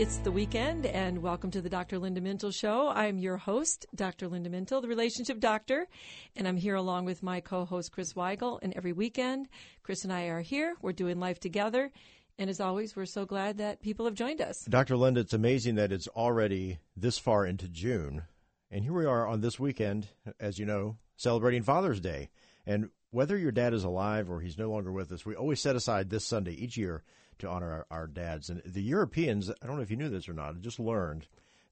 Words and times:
It's 0.00 0.16
the 0.16 0.32
weekend, 0.32 0.86
and 0.86 1.20
welcome 1.20 1.50
to 1.50 1.60
the 1.60 1.68
Dr. 1.68 1.98
Linda 1.98 2.22
Mintle 2.22 2.54
Show. 2.54 2.88
I'm 2.88 3.18
your 3.18 3.36
host, 3.36 3.84
Dr. 3.94 4.28
Linda 4.28 4.48
Mintle, 4.48 4.80
the 4.80 4.88
relationship 4.88 5.40
doctor, 5.40 5.86
and 6.34 6.48
I'm 6.48 6.56
here 6.56 6.76
along 6.76 7.04
with 7.04 7.22
my 7.22 7.40
co 7.40 7.66
host, 7.66 7.92
Chris 7.92 8.14
Weigel. 8.14 8.58
And 8.62 8.72
every 8.74 8.94
weekend, 8.94 9.50
Chris 9.82 10.04
and 10.04 10.10
I 10.10 10.28
are 10.28 10.40
here. 10.40 10.74
We're 10.80 10.92
doing 10.92 11.20
life 11.20 11.38
together. 11.38 11.92
And 12.38 12.48
as 12.48 12.60
always, 12.60 12.96
we're 12.96 13.04
so 13.04 13.26
glad 13.26 13.58
that 13.58 13.82
people 13.82 14.06
have 14.06 14.14
joined 14.14 14.40
us. 14.40 14.64
Dr. 14.64 14.96
Linda, 14.96 15.20
it's 15.20 15.34
amazing 15.34 15.74
that 15.74 15.92
it's 15.92 16.08
already 16.08 16.78
this 16.96 17.18
far 17.18 17.44
into 17.44 17.68
June. 17.68 18.22
And 18.70 18.84
here 18.84 18.94
we 18.94 19.04
are 19.04 19.26
on 19.26 19.42
this 19.42 19.60
weekend, 19.60 20.08
as 20.40 20.58
you 20.58 20.64
know, 20.64 20.96
celebrating 21.18 21.62
Father's 21.62 22.00
Day. 22.00 22.30
And 22.64 22.88
whether 23.10 23.36
your 23.36 23.52
dad 23.52 23.74
is 23.74 23.84
alive 23.84 24.30
or 24.30 24.40
he's 24.40 24.58
no 24.58 24.70
longer 24.70 24.92
with 24.92 25.12
us, 25.12 25.26
we 25.26 25.34
always 25.34 25.60
set 25.60 25.76
aside 25.76 26.10
this 26.10 26.24
Sunday 26.24 26.52
each 26.52 26.76
year 26.76 27.02
to 27.38 27.48
honor 27.48 27.86
our, 27.90 28.00
our 28.00 28.06
dads. 28.06 28.50
And 28.50 28.62
the 28.64 28.82
Europeans, 28.82 29.50
I 29.50 29.66
don't 29.66 29.76
know 29.76 29.82
if 29.82 29.90
you 29.90 29.96
knew 29.96 30.10
this 30.10 30.28
or 30.28 30.32
not, 30.32 30.50
I 30.50 30.58
just 30.60 30.80
learned. 30.80 31.26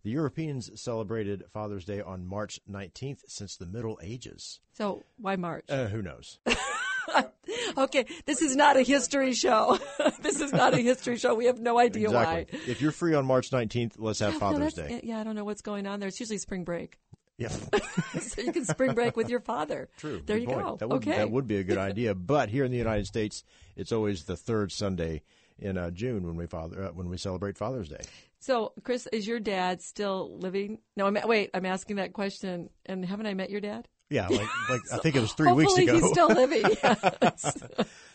The 0.04 0.10
Europeans 0.10 0.70
celebrated 0.80 1.44
Father's 1.52 1.84
Day 1.84 2.00
on 2.00 2.26
March 2.26 2.60
19th 2.70 3.20
since 3.26 3.56
the 3.56 3.66
Middle 3.66 3.98
Ages. 4.02 4.60
So, 4.72 5.04
why 5.18 5.36
March? 5.36 5.64
Uh, 5.68 5.86
who 5.86 6.02
knows? 6.02 6.38
okay, 7.76 8.06
this 8.24 8.40
is 8.40 8.54
not 8.54 8.76
a 8.76 8.82
history 8.82 9.34
show. 9.34 9.78
this 10.22 10.40
is 10.40 10.52
not 10.52 10.74
a 10.74 10.78
history 10.78 11.18
show. 11.18 11.34
We 11.34 11.46
have 11.46 11.60
no 11.60 11.78
idea 11.78 12.06
exactly. 12.08 12.58
why. 12.58 12.70
If 12.70 12.80
you're 12.80 12.92
free 12.92 13.14
on 13.14 13.26
March 13.26 13.50
19th, 13.50 13.94
let's 13.98 14.20
have 14.20 14.34
Yeah, 14.34 14.38
Father's 14.38 14.74
that's- 14.74 15.00
Day. 15.00 15.06
Yeah, 15.08 15.20
I 15.20 15.24
don't 15.24 15.34
know 15.34 15.44
what's 15.44 15.62
going 15.62 15.86
on 15.86 15.98
there. 16.00 16.08
It's 16.08 16.20
usually 16.20 16.38
spring 16.38 16.64
break. 16.64 16.98
Yeah. 17.38 17.48
so 18.20 18.42
you 18.42 18.52
can 18.52 18.64
spring 18.64 18.94
break 18.94 19.16
with 19.16 19.30
your 19.30 19.40
father. 19.40 19.88
True. 19.96 20.20
There 20.26 20.36
you 20.36 20.46
point. 20.46 20.58
go. 20.58 20.76
That 20.76 20.88
would, 20.88 20.96
okay. 20.96 21.12
that 21.12 21.30
would 21.30 21.46
be 21.46 21.58
a 21.58 21.64
good 21.64 21.78
idea. 21.78 22.14
But 22.14 22.50
here 22.50 22.64
in 22.64 22.72
the 22.72 22.76
United 22.76 23.06
States, 23.06 23.44
it's 23.76 23.92
always 23.92 24.24
the 24.24 24.36
third 24.36 24.72
Sunday 24.72 25.22
in 25.58 25.78
uh, 25.78 25.90
June 25.90 26.26
when 26.26 26.36
we 26.36 26.46
father 26.46 26.84
uh, 26.84 26.88
when 26.88 27.08
we 27.08 27.16
celebrate 27.16 27.56
Father's 27.56 27.88
Day. 27.88 28.00
So, 28.40 28.72
Chris, 28.84 29.08
is 29.12 29.26
your 29.26 29.40
dad 29.40 29.82
still 29.82 30.38
living? 30.38 30.78
No, 30.96 31.06
I'm, 31.06 31.18
wait, 31.24 31.50
I'm 31.54 31.66
asking 31.66 31.96
that 31.96 32.12
question. 32.12 32.70
And 32.86 33.04
haven't 33.04 33.26
I 33.26 33.34
met 33.34 33.50
your 33.50 33.60
dad? 33.60 33.88
Yeah, 34.10 34.28
like, 34.28 34.48
like 34.70 34.80
I 34.92 34.98
think 34.98 35.16
it 35.16 35.20
was 35.20 35.32
three 35.34 35.52
weeks 35.52 35.76
ago. 35.76 35.94
he's 35.94 36.08
still 36.08 36.28
living. 36.28 36.62
Yes. 36.82 37.58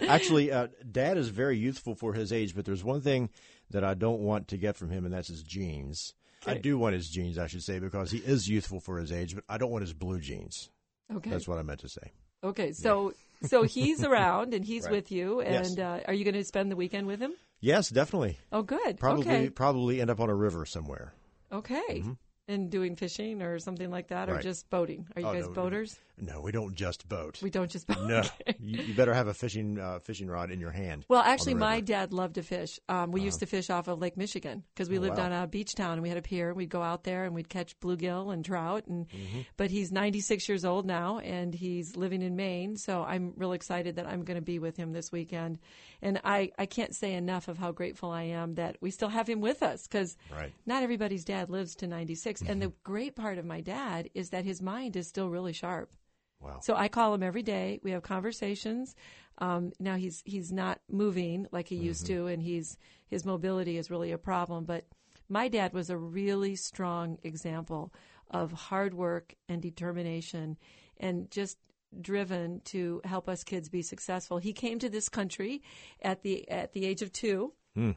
Actually, 0.08 0.52
uh, 0.52 0.70
Dad 0.92 1.18
is 1.18 1.28
very 1.28 1.56
youthful 1.56 1.94
for 1.94 2.14
his 2.14 2.34
age, 2.34 2.56
but 2.56 2.66
there's 2.66 2.84
one 2.84 3.02
thing 3.02 3.30
that 3.70 3.84
I 3.84 3.94
don't 3.94 4.22
want 4.22 4.48
to 4.48 4.58
get 4.58 4.76
from 4.76 4.90
him, 4.90 5.06
and 5.06 5.14
that's 5.14 5.28
his 5.28 5.44
genes. 5.44 6.16
I 6.48 6.56
do 6.58 6.78
want 6.78 6.94
his 6.96 7.10
jeans, 7.10 7.38
I 7.38 7.48
should 7.48 7.64
say, 7.64 7.80
because 7.80 8.12
he 8.12 8.18
is 8.20 8.50
youthful 8.50 8.80
for 8.80 8.98
his 9.00 9.12
age, 9.12 9.36
but 9.36 9.44
I 9.50 9.58
don't 9.58 9.72
want 9.72 9.84
his 9.84 9.94
blue 9.94 10.20
jeans. 10.20 10.70
Okay. 11.14 11.30
That's 11.30 11.48
what 11.48 11.58
I 11.58 11.64
meant 11.64 11.80
to 11.82 11.90
say. 11.90 12.12
Okay. 12.44 12.72
So, 12.74 13.14
so 13.44 13.64
he's 13.76 14.04
around 14.04 14.54
and 14.54 14.64
he's 14.66 14.84
Right. 14.84 14.92
with 14.94 15.12
you. 15.12 15.42
Yes. 15.42 15.70
And 15.70 15.80
uh, 15.80 16.00
are 16.08 16.14
you 16.14 16.24
going 16.24 16.34
to 16.36 16.44
spend 16.44 16.72
the 16.72 16.76
weekend 16.76 17.08
with 17.08 17.20
him? 17.20 17.34
Yes, 17.62 17.90
definitely. 17.90 18.40
Oh, 18.52 18.62
good. 18.62 19.00
Probably, 19.00 19.26
Okay. 19.26 19.50
probably 19.50 20.02
end 20.02 20.10
up 20.10 20.20
on 20.20 20.30
a 20.30 20.36
river 20.36 20.66
somewhere. 20.66 21.14
Okay. 21.52 22.04
And 22.50 22.70
doing 22.70 22.98
fishing 22.98 23.42
or 23.42 23.58
something 23.58 23.90
like 23.90 24.10
that, 24.10 24.30
or 24.30 24.34
Right. 24.34 24.44
just 24.44 24.70
boating? 24.70 25.08
Are 25.16 25.22
you 25.22 25.28
Oh, 25.28 25.34
guys 25.34 25.44
no, 25.44 25.50
we- 25.50 25.56
boaters? 25.56 25.98
No, 26.22 26.42
we 26.42 26.52
don't 26.52 26.76
just 26.76 27.08
boat. 27.10 27.42
We 27.42 27.50
don't 27.50 27.72
just 27.72 27.88
boat. 27.88 28.06
no, 28.06 28.22
you, 28.60 28.84
you 28.84 28.94
better 28.94 29.14
have 29.14 29.28
a 29.28 29.34
fishing 29.34 29.80
uh, 29.80 30.00
fishing 30.00 30.28
rod 30.28 30.52
in 30.52 30.60
your 30.60 30.70
hand. 30.70 31.06
Well, 31.08 31.22
actually, 31.24 31.54
my 31.56 31.76
river. 31.78 31.94
Uh-huh. 31.94 32.02
dad 32.02 32.14
loved 32.14 32.36
to 32.36 32.44
fish. 32.44 32.80
Um, 32.90 33.12
we 33.12 33.22
used 33.22 33.40
to 33.40 33.46
fish 33.48 33.70
off 33.70 33.88
of 33.88 34.00
Lake 34.00 34.18
Michigan 34.18 34.64
because 34.76 34.90
we 34.90 34.98
Oh, 34.98 35.02
lived 35.02 35.18
wow. 35.18 35.26
on 35.26 35.32
a 35.32 35.48
beach 35.48 35.74
town 35.74 35.94
and 35.94 36.02
we 36.04 36.10
had 36.10 36.18
a 36.18 36.22
pier. 36.22 36.50
and 36.50 36.58
We'd 36.58 36.70
go 36.70 36.84
out 36.84 37.04
there 37.06 37.24
and 37.24 37.34
we'd 37.34 37.50
catch 37.50 37.80
bluegill 37.80 38.32
and 38.34 38.44
trout. 38.46 38.86
And 38.88 39.08
Mm-hmm. 39.08 39.40
but 39.58 39.72
he's 39.72 39.92
96 39.92 40.48
years 40.50 40.66
old 40.66 40.86
now 40.86 41.18
and 41.20 41.54
he's 41.56 41.96
living 41.96 42.22
in 42.22 42.36
Maine. 42.36 42.76
So 42.78 43.04
I'm 43.04 43.34
real 43.38 43.54
excited 43.54 43.96
that 43.96 44.06
I'm 44.06 44.24
going 44.26 44.36
to 44.38 44.42
be 44.46 44.60
with 44.60 44.76
him 44.78 44.92
this 44.92 45.12
weekend. 45.14 45.60
And 46.04 46.20
I 46.24 46.52
I 46.60 46.68
can't 46.68 46.94
say 46.94 47.14
enough 47.14 47.48
of 47.48 47.58
how 47.58 47.72
grateful 47.72 48.12
I 48.12 48.24
am 48.24 48.56
that 48.56 48.78
we 48.82 48.92
still 48.92 49.10
have 49.10 49.28
him 49.28 49.42
with 49.42 49.64
us 49.64 49.88
because 49.88 50.18
Right. 50.30 50.52
not 50.66 50.84
everybody's 50.84 51.24
dad 51.26 51.50
lives 51.50 51.76
to 51.78 51.88
96. 51.88 52.42
And 52.42 52.50
Mm-hmm. 52.50 52.60
the 52.62 52.74
great 52.84 53.16
part 53.16 53.38
of 53.40 53.46
my 53.46 53.62
dad 53.62 54.10
is 54.14 54.30
that 54.30 54.46
his 54.46 54.62
mind 54.62 54.96
is 54.96 55.08
still 55.08 55.30
really 55.30 55.54
sharp. 55.54 55.94
Wow. 56.42 56.60
So 56.62 56.76
I 56.76 56.90
call 56.90 57.14
him 57.14 57.24
every 57.24 57.42
day. 57.42 57.80
We 57.84 57.92
have 57.92 58.04
conversations. 58.04 58.96
Um, 59.38 59.72
now 59.80 59.96
he's 59.96 60.22
he's 60.26 60.52
not 60.52 60.82
moving 60.92 61.48
like 61.52 61.70
he 61.70 61.76
used 61.78 62.04
Mm-hmm. 62.04 62.14
to, 62.14 62.28
and 62.28 62.44
he's 62.44 62.78
his 63.08 63.26
mobility 63.26 63.78
is 63.78 63.90
really 63.90 64.12
a 64.12 64.18
problem. 64.18 64.66
But 64.66 64.86
my 65.30 65.48
dad 65.48 65.74
was 65.74 65.90
a 65.90 65.98
really 65.98 66.56
strong 66.56 67.18
example 67.24 67.94
of 68.30 68.52
hard 68.52 68.94
work 68.94 69.36
and 69.48 69.62
determination, 69.62 70.58
and 70.98 71.32
just 71.32 71.58
driven 72.02 72.62
to 72.66 73.02
help 73.04 73.30
us 73.30 73.44
kids 73.44 73.70
be 73.70 73.82
successful. 73.82 74.38
He 74.38 74.54
came 74.54 74.80
to 74.80 74.90
this 74.90 75.10
country 75.10 75.62
at 76.02 76.22
the 76.24 76.50
at 76.50 76.74
the 76.74 76.86
age 76.86 77.02
of 77.02 77.12
two. 77.12 77.54
Hmm. 77.76 77.92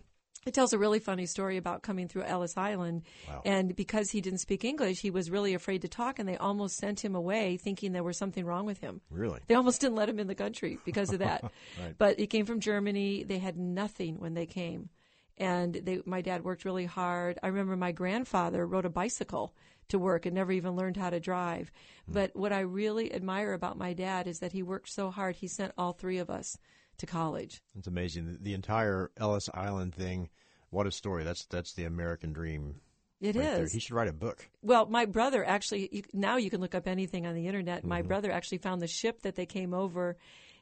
It 0.46 0.54
tells 0.54 0.72
a 0.72 0.78
really 0.78 1.00
funny 1.00 1.26
story 1.26 1.56
about 1.56 1.82
coming 1.82 2.06
through 2.06 2.22
Ellis 2.22 2.56
Island. 2.56 3.02
Wow. 3.28 3.42
And 3.44 3.74
because 3.74 4.10
he 4.10 4.20
didn't 4.20 4.38
speak 4.38 4.64
English, 4.64 5.00
he 5.00 5.10
was 5.10 5.28
really 5.28 5.54
afraid 5.54 5.82
to 5.82 5.88
talk, 5.88 6.20
and 6.20 6.28
they 6.28 6.36
almost 6.36 6.76
sent 6.76 7.04
him 7.04 7.16
away 7.16 7.56
thinking 7.56 7.90
there 7.90 8.04
was 8.04 8.16
something 8.16 8.44
wrong 8.44 8.64
with 8.64 8.78
him. 8.78 9.00
Really? 9.10 9.40
They 9.48 9.56
almost 9.56 9.80
didn't 9.80 9.96
let 9.96 10.08
him 10.08 10.20
in 10.20 10.28
the 10.28 10.36
country 10.36 10.78
because 10.84 11.12
of 11.12 11.18
that. 11.18 11.42
Right. 11.82 11.94
But 11.98 12.18
he 12.18 12.26
came 12.26 12.46
from 12.46 12.60
Germany. 12.60 13.24
They 13.24 13.38
had 13.38 13.58
nothing 13.58 14.18
when 14.18 14.34
they 14.34 14.46
came. 14.46 14.88
And 15.36 15.74
they, 15.74 16.00
my 16.06 16.20
dad 16.22 16.44
worked 16.44 16.64
really 16.64 16.86
hard. 16.86 17.38
I 17.42 17.48
remember 17.48 17.76
my 17.76 17.92
grandfather 17.92 18.66
rode 18.66 18.84
a 18.84 18.90
bicycle 18.90 19.54
to 19.88 19.98
work 19.98 20.26
and 20.26 20.34
never 20.34 20.52
even 20.52 20.76
learned 20.76 20.96
how 20.96 21.10
to 21.10 21.20
drive. 21.20 21.70
Hmm. 22.06 22.12
But 22.12 22.36
what 22.36 22.52
I 22.52 22.60
really 22.60 23.12
admire 23.14 23.52
about 23.52 23.78
my 23.78 23.92
dad 23.92 24.26
is 24.26 24.40
that 24.40 24.52
he 24.52 24.62
worked 24.62 24.88
so 24.90 25.10
hard. 25.10 25.36
He 25.36 25.48
sent 25.48 25.72
all 25.78 25.92
three 25.92 26.18
of 26.18 26.30
us 26.30 26.58
to 26.98 27.06
college. 27.06 27.62
It's 27.78 27.86
amazing. 27.86 28.38
The, 28.40 28.54
entire 28.54 29.10
Ellis 29.18 29.48
Island 29.52 29.94
thing. 29.94 30.30
What 30.70 30.86
a 30.86 30.90
story. 30.90 31.24
That's 31.24 31.44
that's 31.46 31.74
the 31.74 31.84
American 31.84 32.32
dream. 32.32 32.76
It 33.20 33.36
is. 33.36 33.42
right 33.42 33.54
there. 33.56 33.66
He 33.68 33.78
should 33.80 33.94
write 33.94 34.08
a 34.08 34.12
book. 34.12 34.46
Well, 34.62 34.86
my 34.86 35.06
brother 35.06 35.44
actually, 35.44 35.88
you, 35.92 36.02
now 36.12 36.36
you 36.36 36.50
can 36.50 36.60
look 36.60 36.74
up 36.74 36.86
anything 36.86 37.26
on 37.26 37.34
the 37.34 37.46
internet. 37.46 37.84
My 37.84 38.00
Mm-hmm. 38.00 38.08
brother 38.08 38.30
actually 38.32 38.58
found 38.58 38.82
the 38.82 38.86
ship 38.88 39.22
that 39.22 39.36
they 39.36 39.46
came 39.46 39.72
over 39.72 40.16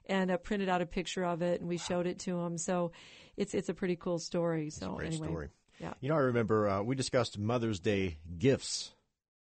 and 0.06 0.30
uh, 0.30 0.36
printed 0.36 0.68
out 0.68 0.82
a 0.82 0.86
picture 0.86 1.24
of 1.24 1.40
it, 1.42 1.60
and 1.60 1.68
we 1.68 1.78
showed 1.78 2.06
it 2.06 2.18
to 2.20 2.38
him. 2.38 2.58
So 2.58 2.92
it's 3.36 3.54
it's 3.54 3.68
a 3.70 3.74
pretty 3.74 3.96
cool 3.96 4.18
story. 4.18 4.70
So 4.70 4.92
Great 4.94 5.06
anyway, 5.12 5.26
story. 5.28 5.48
yeah. 5.80 5.94
You 6.00 6.10
know, 6.10 6.16
I 6.16 6.20
remember 6.20 6.68
uh, 6.68 6.82
we 6.82 6.94
discussed 6.94 7.38
Mother's 7.38 7.80
Day 7.80 8.18
gifts 8.38 8.92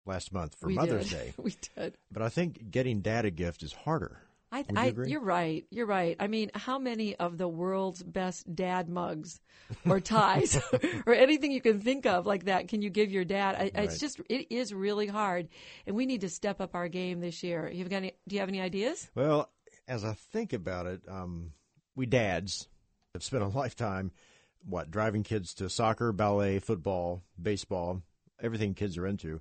last 0.07 0.33
month 0.33 0.57
for 0.59 0.67
we 0.67 0.75
Mother's 0.75 1.11
did. 1.11 1.19
Day, 1.19 1.35
we 1.43 1.55
did. 1.77 1.97
but 2.11 2.23
I 2.23 2.29
think 2.29 2.71
getting 2.71 3.01
Dad 3.01 3.25
a 3.25 3.31
gift 3.31 3.63
is 3.63 3.73
harder. 3.73 4.19
I, 4.53 4.59
you 4.59 4.65
I, 4.77 4.87
agree? 4.87 5.11
you're 5.11 5.21
right. 5.21 5.65
You're 5.71 5.87
right. 5.87 6.17
I 6.19 6.27
mean, 6.27 6.51
how 6.55 6.79
many 6.79 7.15
of 7.17 7.39
the 7.39 7.47
world's 7.47 8.03
best 8.03 8.53
dad 8.53 8.89
mugs 8.89 9.41
or 9.89 10.01
ties 10.01 10.61
or 11.07 11.15
anything 11.15 11.53
you 11.53 11.61
can 11.61 11.81
think 11.81 12.05
of 12.05 12.27
like 12.27 12.47
that 12.47 12.67
can 12.67 12.83
you 12.83 12.91
give 12.91 13.13
your 13.13 13.25
dad? 13.25 13.55
I, 13.55 13.83
It's 13.83 14.01
just, 14.01 14.21
it 14.29 14.49
is 14.51 14.75
really 14.75 15.07
hard. 15.07 15.49
And 15.87 15.95
we 15.95 16.05
need 16.05 16.23
to 16.23 16.29
step 16.29 16.61
up 16.61 16.75
our 16.75 16.89
game 16.89 17.21
this 17.21 17.45
year. 17.45 17.71
You've 17.73 17.91
got 17.91 17.99
any, 17.99 18.13
do 18.27 18.35
you 18.35 18.41
have 18.41 18.49
any 18.49 18.61
ideas? 18.61 19.09
Well, 19.15 19.49
as 19.87 20.05
I 20.05 20.15
think 20.15 20.53
about 20.53 20.87
it, 20.87 21.03
um, 21.09 21.53
we 21.95 22.07
dads 22.07 22.67
have 23.15 23.23
spent 23.23 23.45
a 23.45 23.49
lifetime, 23.49 24.11
what, 24.65 24.91
driving 24.91 25.23
kids 25.23 25.55
to 25.55 25.71
soccer, 25.71 26.13
ballet, 26.13 26.59
football, 26.59 27.23
baseball, 27.41 28.03
everything 28.43 28.75
kids 28.75 28.99
are 28.99 29.07
into, 29.07 29.41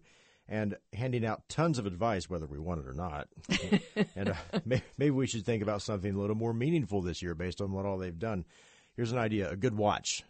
and 0.49 0.75
handing 0.93 1.25
out 1.25 1.47
tons 1.47 1.77
of 1.79 1.85
advice, 1.85 2.29
whether 2.29 2.45
we 2.47 2.57
want 2.59 2.81
it 2.81 2.87
or 2.87 2.93
not. 2.93 3.27
and 4.15 4.29
uh, 4.29 4.33
may, 4.65 4.81
maybe 4.97 5.11
we 5.11 5.27
should 5.27 5.45
think 5.45 5.63
about 5.63 5.81
something 5.81 6.13
a 6.13 6.19
little 6.19 6.35
more 6.35 6.53
meaningful 6.53 7.01
this 7.01 7.21
year 7.21 7.35
based 7.35 7.61
on 7.61 7.71
what 7.71 7.85
all 7.85 7.97
they've 7.97 8.19
done. 8.19 8.43
Here's 8.95 9.11
an 9.11 9.19
idea: 9.19 9.49
a 9.49 9.55
good 9.55 9.77
watch. 9.77 10.23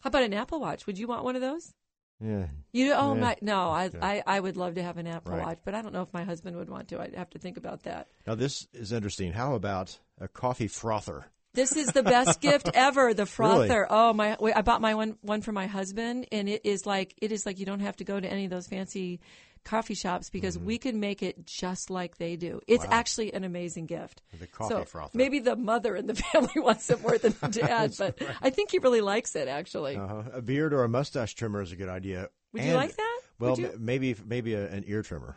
How 0.00 0.08
about 0.08 0.22
an 0.22 0.32
Apple 0.34 0.60
Watch? 0.60 0.86
Would 0.86 0.98
you 0.98 1.06
want 1.08 1.24
one 1.24 1.34
of 1.36 1.42
those? 1.42 1.74
Yeah, 2.18 2.46
You 2.72 2.94
oh 2.94 3.14
Yeah. 3.14 3.20
my 3.20 3.36
no, 3.42 3.70
I, 3.70 3.86
Okay. 3.86 3.98
I 4.00 4.22
I 4.26 4.40
would 4.40 4.56
love 4.56 4.76
to 4.76 4.82
have 4.82 4.96
an 4.96 5.06
Apple 5.06 5.32
Right. 5.32 5.42
Watch, 5.44 5.58
but 5.64 5.74
I 5.74 5.82
don't 5.82 5.92
know 5.92 6.00
if 6.02 6.14
my 6.14 6.24
husband 6.24 6.56
would 6.56 6.70
want 6.70 6.88
to. 6.88 7.00
I'd 7.00 7.14
have 7.14 7.28
to 7.30 7.38
think 7.38 7.58
about 7.58 7.82
that. 7.82 8.06
Now 8.26 8.34
this 8.36 8.66
is 8.72 8.90
interesting. 8.92 9.32
How 9.32 9.54
about 9.54 9.98
a 10.18 10.28
coffee 10.28 10.68
frother? 10.68 11.26
This 11.52 11.76
is 11.76 11.88
the 11.88 12.02
best 12.02 12.40
gift 12.42 12.70
ever, 12.72 13.12
the 13.12 13.22
Really? 13.38 13.68
frother. 13.68 13.86
Oh 13.90 14.12
my! 14.14 14.36
Wait, 14.40 14.54
I 14.56 14.62
bought 14.62 14.80
my 14.80 14.94
one 14.94 15.18
one 15.22 15.42
for 15.42 15.52
my 15.52 15.66
husband, 15.66 16.26
and 16.32 16.48
it 16.48 16.62
is 16.64 16.86
like 16.86 17.14
it 17.20 17.32
is 17.32 17.44
like 17.44 17.58
you 17.58 17.66
don't 17.66 17.80
have 17.80 17.96
to 17.96 18.04
go 18.04 18.18
to 18.18 18.30
any 18.30 18.44
of 18.44 18.50
those 18.50 18.66
fancy 18.66 19.20
coffee 19.66 19.94
shops 19.94 20.30
because 20.30 20.56
Mm-hmm. 20.56 20.66
we 20.66 20.78
can 20.78 21.00
make 21.00 21.22
it 21.22 21.44
just 21.44 21.90
like 21.90 22.16
they 22.16 22.36
do. 22.36 22.60
It's 22.66 22.84
actually 22.88 23.34
an 23.34 23.44
amazing 23.44 23.84
gift. 23.86 24.22
The 24.38 24.46
coffee 24.46 24.74
so 24.74 24.84
frother. 24.84 25.10
maybe 25.12 25.40
the 25.40 25.56
mother 25.56 25.94
in 25.96 26.06
the 26.06 26.14
family 26.32 26.58
wants 26.58 26.88
it 26.88 27.02
more 27.02 27.18
than 27.18 27.34
the 27.42 27.48
dad, 27.66 27.92
but 27.98 28.16
I 28.40 28.48
think 28.50 28.70
he 28.70 28.78
really 28.78 29.00
likes 29.02 29.36
it. 29.36 29.48
Actually, 29.48 29.96
Uh-huh. 29.96 30.22
A 30.32 30.40
beard 30.40 30.72
or 30.72 30.84
a 30.84 30.88
mustache 30.88 31.34
trimmer 31.34 31.60
is 31.60 31.72
a 31.72 31.76
good 31.76 31.88
idea. 31.90 32.30
Would 32.54 32.64
you 32.64 32.72
like 32.74 32.96
that? 32.96 33.20
Well, 33.38 33.60
m- 33.60 33.72
maybe 33.78 34.16
maybe 34.24 34.54
a, 34.54 34.66
an 34.70 34.84
ear 34.86 35.02
trimmer. 35.02 35.36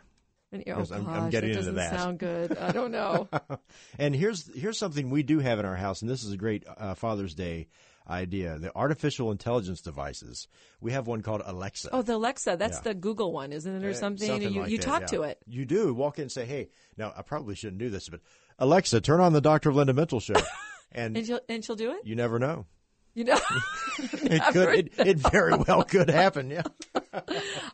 And- 0.52 0.62
oh 0.66 0.78
Yes, 0.78 0.90
I'm- 0.90 1.04
gosh, 1.04 1.16
I'm 1.16 1.30
getting 1.30 1.52
that 1.52 1.58
into 1.58 1.72
doesn't 1.72 1.74
that. 1.76 2.00
sound 2.00 2.18
good. 2.18 2.56
I 2.56 2.72
don't 2.72 2.90
know. 2.92 3.28
And 3.98 4.14
here's 4.16 4.48
here's 4.54 4.78
something 4.78 5.10
we 5.10 5.22
do 5.22 5.40
have 5.40 5.58
in 5.58 5.64
our 5.66 5.76
house, 5.76 6.00
and 6.02 6.10
this 6.10 6.24
is 6.24 6.32
a 6.32 6.36
great 6.36 6.64
uh, 6.66 6.94
Father's 6.94 7.34
Day 7.34 7.68
idea: 8.10 8.58
the 8.58 8.74
artificial 8.76 9.30
intelligence 9.30 9.80
devices. 9.80 10.48
We 10.80 10.92
have 10.92 11.06
one 11.06 11.22
called 11.22 11.42
Alexa. 11.44 11.90
oh, 11.92 12.02
the 12.02 12.16
Alexa. 12.16 12.56
That's 12.58 12.78
Yeah. 12.78 12.92
the 12.92 12.94
Google 12.94 13.32
one, 13.32 13.52
isn't 13.52 13.74
it, 13.82 13.86
or 13.86 13.90
Uh, 13.90 13.94
something? 13.94 14.42
you 14.42 14.60
like 14.62 14.70
you 14.70 14.78
that, 14.78 14.84
talk 14.84 15.00
yeah. 15.02 15.06
to 15.06 15.22
it. 15.22 15.38
You 15.46 15.64
do 15.64 15.94
walk 15.94 16.18
in 16.18 16.22
and 16.22 16.32
say, 16.32 16.44
"Hey, 16.44 16.68
now 16.96 17.12
I 17.16 17.22
probably 17.22 17.54
shouldn't 17.54 17.78
do 17.78 17.88
this, 17.90 18.08
but 18.08 18.20
Alexa, 18.58 19.00
turn 19.00 19.20
on 19.20 19.32
the 19.32 19.40
Doctor 19.40 19.72
Linda 19.72 19.92
Mintle 19.94 20.20
show," 20.20 20.34
and 20.92 21.16
And 21.16 21.26
she'll 21.26 21.40
and 21.48 21.64
she'll 21.64 21.76
do 21.76 21.92
it. 21.92 22.06
you 22.06 22.14
never 22.16 22.38
know. 22.38 22.66
You 23.14 23.24
know, 23.24 23.40
it 23.98 24.42
could. 24.52 24.68
It, 24.68 24.92
it, 24.98 25.16
very 25.18 25.54
well 25.56 25.82
could 25.82 26.08
happen. 26.10 26.50
Yeah. 26.50 26.62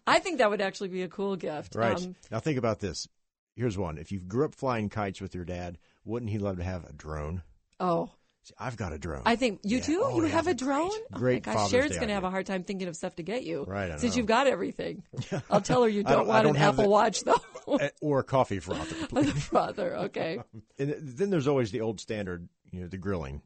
I 0.06 0.18
think 0.18 0.38
that 0.38 0.48
would 0.50 0.60
actually 0.62 0.88
be 0.88 1.02
a 1.02 1.08
cool 1.08 1.36
gift. 1.36 1.74
Right. 1.74 1.96
Um, 1.96 2.14
now 2.30 2.40
think 2.40 2.58
about 2.58 2.80
this. 2.80 3.06
Here's 3.54 3.76
one. 3.76 3.98
If 3.98 4.12
you 4.12 4.20
grew 4.20 4.44
up 4.46 4.54
flying 4.54 4.88
kites 4.88 5.20
with 5.20 5.34
your 5.34 5.44
dad, 5.44 5.78
wouldn't 6.04 6.30
he 6.30 6.38
love 6.38 6.56
to 6.58 6.62
have 6.64 6.84
a 6.84 6.92
drone? 6.92 7.42
Oh, 7.80 8.10
See, 8.46 8.54
I've 8.60 8.76
got 8.76 8.93
a 8.93 8.98
drone. 8.98 9.22
I 9.26 9.34
think 9.34 9.58
you 9.64 9.78
yeah. 9.78 9.84
do. 9.84 10.02
Oh, 10.04 10.16
you 10.16 10.26
yeah, 10.26 10.28
have 10.28 10.46
a 10.46 10.54
drone. 10.54 10.88
Great. 11.12 11.43
great 11.43 11.48
oh 11.48 11.52
gosh, 11.54 11.70
Sharon's 11.70 11.96
going 11.96 12.06
to 12.06 12.14
have 12.14 12.22
a 12.22 12.31
hard 12.31 12.46
time 12.46 12.62
thinking 12.62 12.87
of 12.87 12.94
stuff 12.94 13.16
to 13.16 13.25
get 13.25 13.43
you. 13.43 13.64
Right. 13.64 13.98
Since 13.98 14.14
know. 14.14 14.19
you've 14.19 14.26
got 14.26 14.46
everything. 14.46 15.02
I'll 15.50 15.60
tell 15.60 15.82
her 15.82 15.88
you 15.88 16.04
don't, 16.04 16.19
don't 16.19 16.26
want 16.28 16.44
don't 16.44 16.56
an 16.56 16.62
Apple 16.62 16.84
the, 16.84 16.90
Watch 16.90 17.25
though, 17.25 17.40
eh, 17.81 17.88
or 18.00 18.20
a 18.20 18.22
coffee 18.22 18.60
frother. 18.60 18.84
Please. 19.08 19.32
frother. 19.32 19.96
Okay. 19.96 20.38
and 20.78 20.94
then 21.00 21.31
there's 21.31 21.48
always 21.48 21.72
the 21.72 21.81
old 21.81 21.98
standard. 21.98 22.48
You 22.70 22.82
know, 22.82 22.87
the 22.87 22.98
grilling. 22.98 23.43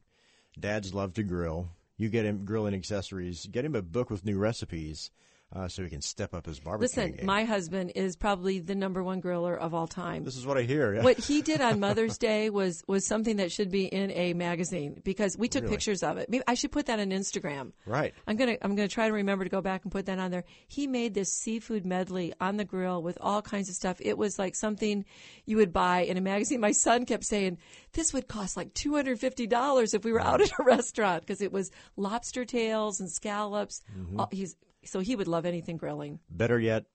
Dads 0.59 0.93
love 0.93 1.15
to 1.15 1.23
grill. 1.23 1.69
You 1.97 2.09
get 2.09 2.25
him 2.25 2.45
grilling 2.45 2.75
accessories. 2.75 3.47
Get 3.47 3.65
him 3.65 3.73
a 3.73 3.81
book 3.81 4.11
with 4.11 4.23
new 4.23 4.37
recipes 4.37 5.09
uh, 5.53 5.67
so 5.67 5.83
he 5.83 5.89
can 5.89 6.01
step 6.01 6.33
up 6.33 6.45
his 6.45 6.59
barbecue. 6.59 6.83
Listen, 6.83 7.11
game. 7.17 7.25
my 7.25 7.43
husband 7.43 7.91
is 7.95 8.15
probably 8.15 8.59
the 8.59 8.75
number 8.75 9.03
one 9.03 9.21
griller 9.21 9.57
of 9.57 9.73
all 9.73 9.87
time. 9.87 10.23
This 10.23 10.37
is 10.37 10.45
what 10.45 10.57
I 10.57 10.61
hear. 10.63 10.95
Yeah. 10.95 11.03
What 11.03 11.17
he 11.17 11.41
did 11.41 11.59
on 11.61 11.79
Mother's 11.87 12.17
Day 12.17 12.49
was 12.49 12.83
was 12.87 13.05
something 13.05 13.37
that 13.37 13.51
should 13.51 13.69
be 13.69 13.85
in 13.85 14.11
a 14.11 14.33
magazine 14.33 15.01
because 15.03 15.37
we 15.37 15.47
took 15.47 15.63
Really? 15.63 15.75
pictures 15.75 16.03
of 16.03 16.17
it. 16.17 16.29
Maybe 16.29 16.43
I 16.47 16.53
should 16.53 16.71
put 16.71 16.85
that 16.85 16.99
on 16.99 17.09
Instagram. 17.09 17.73
Right. 17.85 18.13
I'm 18.27 18.37
gonna 18.37 18.57
I'm 18.61 18.75
gonna 18.75 18.87
try 18.87 19.07
to 19.07 19.13
remember 19.13 19.43
to 19.43 19.49
go 19.49 19.61
back 19.61 19.83
and 19.83 19.91
put 19.91 20.05
that 20.05 20.19
on 20.19 20.31
there. 20.31 20.45
He 20.67 20.87
made 20.87 21.13
this 21.13 21.33
seafood 21.33 21.85
medley 21.85 22.33
on 22.39 22.57
the 22.57 22.65
grill 22.65 23.03
with 23.03 23.17
all 23.19 23.41
kinds 23.41 23.67
of 23.69 23.75
stuff. 23.75 23.97
It 23.99 24.17
was 24.17 24.39
like 24.39 24.55
something 24.55 25.03
you 25.45 25.57
would 25.57 25.73
buy 25.73 26.01
in 26.01 26.15
a 26.17 26.21
magazine. 26.21 26.59
My 26.61 26.71
son 26.71 27.05
kept 27.05 27.25
saying 27.25 27.57
this 27.93 28.13
would 28.13 28.27
cost 28.27 28.55
like 28.55 28.73
two 28.73 28.95
hundred 28.95 29.19
fifty 29.19 29.47
dollars 29.47 29.93
if 29.93 30.05
we 30.05 30.13
were 30.13 30.21
out 30.21 30.39
at 30.41 30.51
a 30.57 30.63
restaurant 30.63 31.21
because 31.23 31.41
it 31.41 31.51
was 31.51 31.71
lobster 31.97 32.45
tails 32.45 32.99
and 33.01 33.09
scallops. 33.11 33.81
Mm-hmm. 33.97 34.19
All- 34.19 34.29
he's 34.31 34.55
so 34.83 34.99
he 34.99 35.15
would 35.15 35.27
love 35.27 35.45
anything 35.45 35.77
grilling. 35.77 36.19
Better 36.29 36.59
yet, 36.59 36.85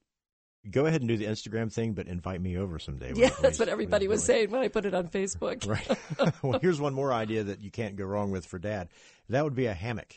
go 0.71 0.87
ahead 0.87 1.01
and 1.01 1.09
do 1.09 1.17
the 1.17 1.27
Instagram 1.27 1.73
thing, 1.73 1.93
but 1.93 2.07
invite 2.07 2.41
me 2.41 2.57
over 2.57 2.79
someday. 2.79 3.13
Yeah, 3.15 3.31
that's 3.41 3.59
what 3.59 3.69
everybody 3.69 4.09
was 4.09 4.25
saying 4.25 4.51
when 4.51 4.63
I 4.63 4.69
put 4.69 4.85
it 4.87 4.95
on 4.95 5.09
Facebook. 5.09 5.67
Right. 5.67 6.33
well, 6.43 6.61
here's 6.61 6.81
one 6.81 6.95
more 6.95 7.13
idea 7.13 7.45
that 7.45 7.61
you 7.61 7.71
can't 7.71 7.97
go 7.97 8.05
wrong 8.05 8.31
with 8.31 8.47
for 8.47 8.59
dad. 8.59 8.89
That 9.29 9.43
would 9.43 9.55
be 9.55 9.67
a 9.67 9.75
hammock. 9.75 10.15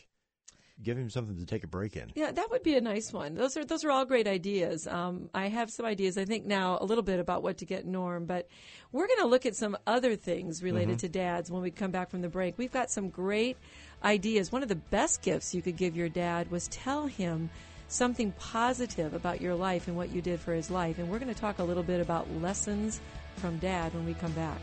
Give 0.82 0.98
him 0.98 1.10
something 1.10 1.38
to 1.38 1.46
take 1.46 1.64
a 1.64 1.68
break 1.68 1.98
in. 1.98 2.12
Yeah, 2.16 2.32
that 2.32 2.52
would 2.52 2.64
be 2.64 2.78
a 2.78 2.82
nice 2.82 3.12
one. 3.12 3.34
Those 3.34 3.58
are 3.58 3.66
those 3.66 3.84
are 3.84 3.92
all 3.92 4.06
great 4.06 4.28
ideas. 4.28 4.88
Um, 4.88 5.30
I 5.34 5.48
have 5.48 5.70
some 5.72 5.86
ideas. 5.86 6.18
I 6.18 6.26
think 6.26 6.46
now 6.46 6.78
a 6.80 6.86
little 6.86 7.04
bit 7.04 7.20
about 7.20 7.42
what 7.44 7.58
to 7.58 7.66
get 7.66 7.86
Norm, 7.86 8.26
but 8.26 8.48
we're 8.92 9.08
going 9.08 9.20
to 9.20 9.26
look 9.26 9.46
at 9.46 9.56
some 9.56 9.78
other 9.88 10.16
things 10.16 10.64
related 10.64 11.00
to 11.00 11.10
dads 11.10 11.52
when 11.52 11.62
we 11.62 11.72
come 11.72 11.92
back 11.92 12.10
from 12.10 12.22
the 12.22 12.30
break. 12.30 12.58
We've 12.58 12.72
got 12.72 12.92
some 12.92 13.10
great 13.10 13.58
ideas. 14.04 14.52
One 14.52 14.64
of 14.64 14.70
the 14.70 14.76
best 14.76 15.22
gifts 15.22 15.54
you 15.54 15.62
could 15.62 15.78
give 15.78 15.96
your 15.96 16.10
dad 16.10 16.50
was 16.52 16.68
tell 16.68 17.08
him 17.08 17.50
something 17.88 18.32
positive 18.34 19.14
about 19.14 19.42
your 19.42 19.56
life 19.56 19.88
and 19.88 19.98
what 19.98 20.10
you 20.10 20.22
did 20.22 20.40
for 20.40 20.54
his 20.54 20.70
life. 20.70 21.00
And 21.00 21.10
we're 21.10 21.20
going 21.20 21.34
to 21.34 21.40
talk 21.40 21.60
a 21.60 21.64
little 21.64 21.84
bit 21.84 22.00
about 22.02 22.32
lessons 22.42 23.02
from 23.36 23.58
dad 23.58 23.94
when 23.94 24.06
we 24.06 24.14
come 24.14 24.32
back. 24.34 24.60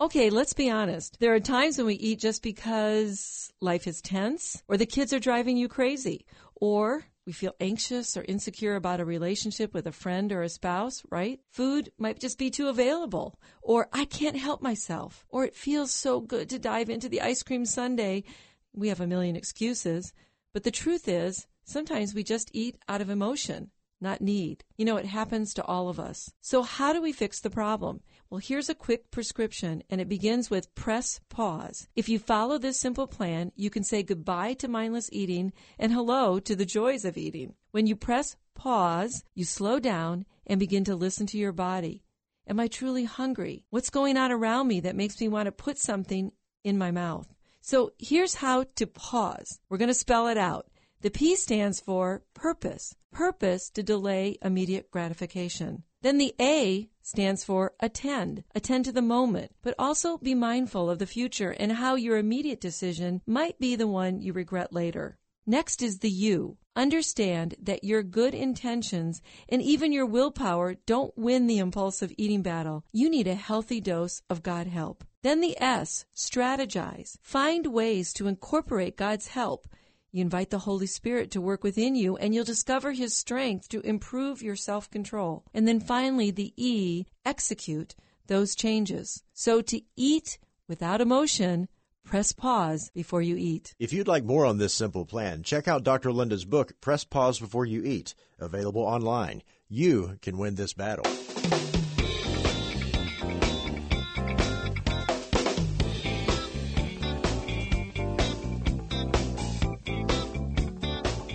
Okay, 0.00 0.30
let's 0.30 0.54
be 0.54 0.70
honest. 0.70 1.20
There 1.20 1.34
are 1.34 1.40
times 1.40 1.76
when 1.76 1.86
we 1.86 1.94
eat 1.94 2.20
just 2.20 2.42
because 2.42 3.52
life 3.60 3.86
is 3.86 4.00
tense, 4.00 4.62
or 4.66 4.78
the 4.78 4.86
kids 4.86 5.12
are 5.12 5.18
driving 5.18 5.58
you 5.58 5.68
crazy, 5.68 6.24
or 6.54 7.04
we 7.30 7.34
feel 7.34 7.54
anxious 7.60 8.16
or 8.16 8.24
insecure 8.24 8.74
about 8.74 8.98
a 8.98 9.04
relationship 9.04 9.72
with 9.72 9.86
a 9.86 9.92
friend 9.92 10.32
or 10.32 10.42
a 10.42 10.48
spouse, 10.48 11.04
right? 11.10 11.38
Food 11.52 11.92
might 11.96 12.18
just 12.18 12.38
be 12.38 12.50
too 12.50 12.66
available, 12.66 13.38
or 13.62 13.88
I 13.92 14.04
can't 14.04 14.36
help 14.36 14.60
myself, 14.60 15.24
or 15.28 15.44
it 15.44 15.54
feels 15.54 15.92
so 15.92 16.18
good 16.20 16.50
to 16.50 16.58
dive 16.58 16.90
into 16.90 17.08
the 17.08 17.20
ice 17.20 17.44
cream 17.44 17.64
sundae. 17.64 18.24
We 18.72 18.88
have 18.88 19.00
a 19.00 19.06
million 19.06 19.36
excuses, 19.36 20.12
but 20.52 20.64
the 20.64 20.72
truth 20.72 21.06
is, 21.06 21.46
sometimes 21.62 22.14
we 22.14 22.24
just 22.24 22.50
eat 22.52 22.78
out 22.88 23.00
of 23.00 23.10
emotion 23.10 23.70
not 24.00 24.20
need. 24.20 24.64
You 24.76 24.84
know, 24.84 24.96
it 24.96 25.06
happens 25.06 25.52
to 25.54 25.64
all 25.64 25.88
of 25.88 26.00
us. 26.00 26.32
So, 26.40 26.62
how 26.62 26.92
do 26.92 27.02
we 27.02 27.12
fix 27.12 27.40
the 27.40 27.50
problem? 27.50 28.00
Well, 28.30 28.38
here's 28.38 28.68
a 28.68 28.74
quick 28.74 29.10
prescription, 29.10 29.82
and 29.90 30.00
it 30.00 30.08
begins 30.08 30.50
with 30.50 30.74
press 30.74 31.20
pause. 31.28 31.88
If 31.96 32.08
you 32.08 32.18
follow 32.18 32.58
this 32.58 32.78
simple 32.78 33.06
plan, 33.06 33.52
you 33.56 33.70
can 33.70 33.82
say 33.82 34.02
goodbye 34.02 34.54
to 34.54 34.68
mindless 34.68 35.10
eating 35.12 35.52
and 35.78 35.92
hello 35.92 36.38
to 36.38 36.54
the 36.54 36.64
joys 36.64 37.04
of 37.04 37.16
eating. 37.16 37.54
When 37.72 37.86
you 37.86 37.96
press 37.96 38.36
pause, 38.54 39.24
you 39.34 39.44
slow 39.44 39.80
down 39.80 40.26
and 40.46 40.60
begin 40.60 40.84
to 40.84 40.94
listen 40.94 41.26
to 41.26 41.38
your 41.38 41.52
body. 41.52 42.04
Am 42.46 42.60
I 42.60 42.68
truly 42.68 43.04
hungry? 43.04 43.64
What's 43.70 43.90
going 43.90 44.16
on 44.16 44.30
around 44.32 44.68
me 44.68 44.80
that 44.80 44.96
makes 44.96 45.20
me 45.20 45.28
want 45.28 45.46
to 45.46 45.52
put 45.52 45.78
something 45.78 46.32
in 46.62 46.78
my 46.78 46.90
mouth? 46.90 47.26
So, 47.62 47.90
here's 47.98 48.36
how 48.36 48.64
to 48.76 48.86
pause. 48.86 49.58
We're 49.68 49.78
going 49.78 49.88
to 49.88 49.94
spell 49.94 50.28
it 50.28 50.38
out. 50.38 50.69
The 51.02 51.10
P 51.10 51.34
stands 51.34 51.80
for 51.80 52.22
purpose. 52.34 52.94
Purpose 53.10 53.70
to 53.70 53.82
delay 53.82 54.36
immediate 54.42 54.90
gratification. 54.90 55.84
Then 56.02 56.18
the 56.18 56.34
A 56.38 56.90
stands 57.00 57.42
for 57.42 57.72
attend. 57.80 58.44
Attend 58.54 58.84
to 58.84 58.92
the 58.92 59.00
moment, 59.00 59.52
but 59.62 59.74
also 59.78 60.18
be 60.18 60.34
mindful 60.34 60.90
of 60.90 60.98
the 60.98 61.06
future 61.06 61.52
and 61.52 61.72
how 61.72 61.94
your 61.94 62.18
immediate 62.18 62.60
decision 62.60 63.22
might 63.26 63.58
be 63.58 63.76
the 63.76 63.88
one 63.88 64.20
you 64.20 64.34
regret 64.34 64.74
later. 64.74 65.16
Next 65.46 65.80
is 65.80 66.00
the 66.00 66.10
U. 66.10 66.58
Understand 66.76 67.54
that 67.62 67.82
your 67.82 68.02
good 68.02 68.34
intentions 68.34 69.22
and 69.48 69.62
even 69.62 69.92
your 69.92 70.06
willpower 70.06 70.74
don't 70.84 71.16
win 71.16 71.46
the 71.46 71.58
impulsive 71.58 72.12
eating 72.18 72.42
battle. 72.42 72.84
You 72.92 73.08
need 73.08 73.26
a 73.26 73.34
healthy 73.34 73.80
dose 73.80 74.20
of 74.28 74.42
God 74.42 74.66
help. 74.66 75.02
Then 75.22 75.40
the 75.40 75.60
S. 75.60 76.04
Strategize. 76.14 77.16
Find 77.22 77.66
ways 77.68 78.12
to 78.14 78.28
incorporate 78.28 78.98
God's 78.98 79.28
help 79.28 79.66
you 80.12 80.22
invite 80.22 80.50
the 80.50 80.58
Holy 80.58 80.86
Spirit 80.86 81.30
to 81.32 81.40
work 81.40 81.62
within 81.62 81.94
you, 81.94 82.16
and 82.16 82.34
you'll 82.34 82.44
discover 82.44 82.92
His 82.92 83.16
strength 83.16 83.68
to 83.68 83.80
improve 83.80 84.42
your 84.42 84.56
self 84.56 84.90
control. 84.90 85.44
And 85.54 85.68
then 85.68 85.80
finally, 85.80 86.30
the 86.30 86.52
E, 86.56 87.06
execute 87.24 87.94
those 88.26 88.54
changes. 88.54 89.22
So 89.32 89.60
to 89.62 89.80
eat 89.96 90.38
without 90.68 91.00
emotion, 91.00 91.68
press 92.04 92.32
pause 92.32 92.90
before 92.94 93.22
you 93.22 93.36
eat. 93.36 93.74
If 93.78 93.92
you'd 93.92 94.08
like 94.08 94.24
more 94.24 94.46
on 94.46 94.58
this 94.58 94.74
simple 94.74 95.04
plan, 95.04 95.42
check 95.42 95.68
out 95.68 95.84
Dr. 95.84 96.12
Linda's 96.12 96.44
book, 96.44 96.80
Press 96.80 97.04
Pause 97.04 97.40
Before 97.40 97.66
You 97.66 97.82
Eat, 97.84 98.14
available 98.38 98.82
online. 98.82 99.42
You 99.68 100.18
can 100.22 100.38
win 100.38 100.56
this 100.56 100.72
battle. 100.72 101.04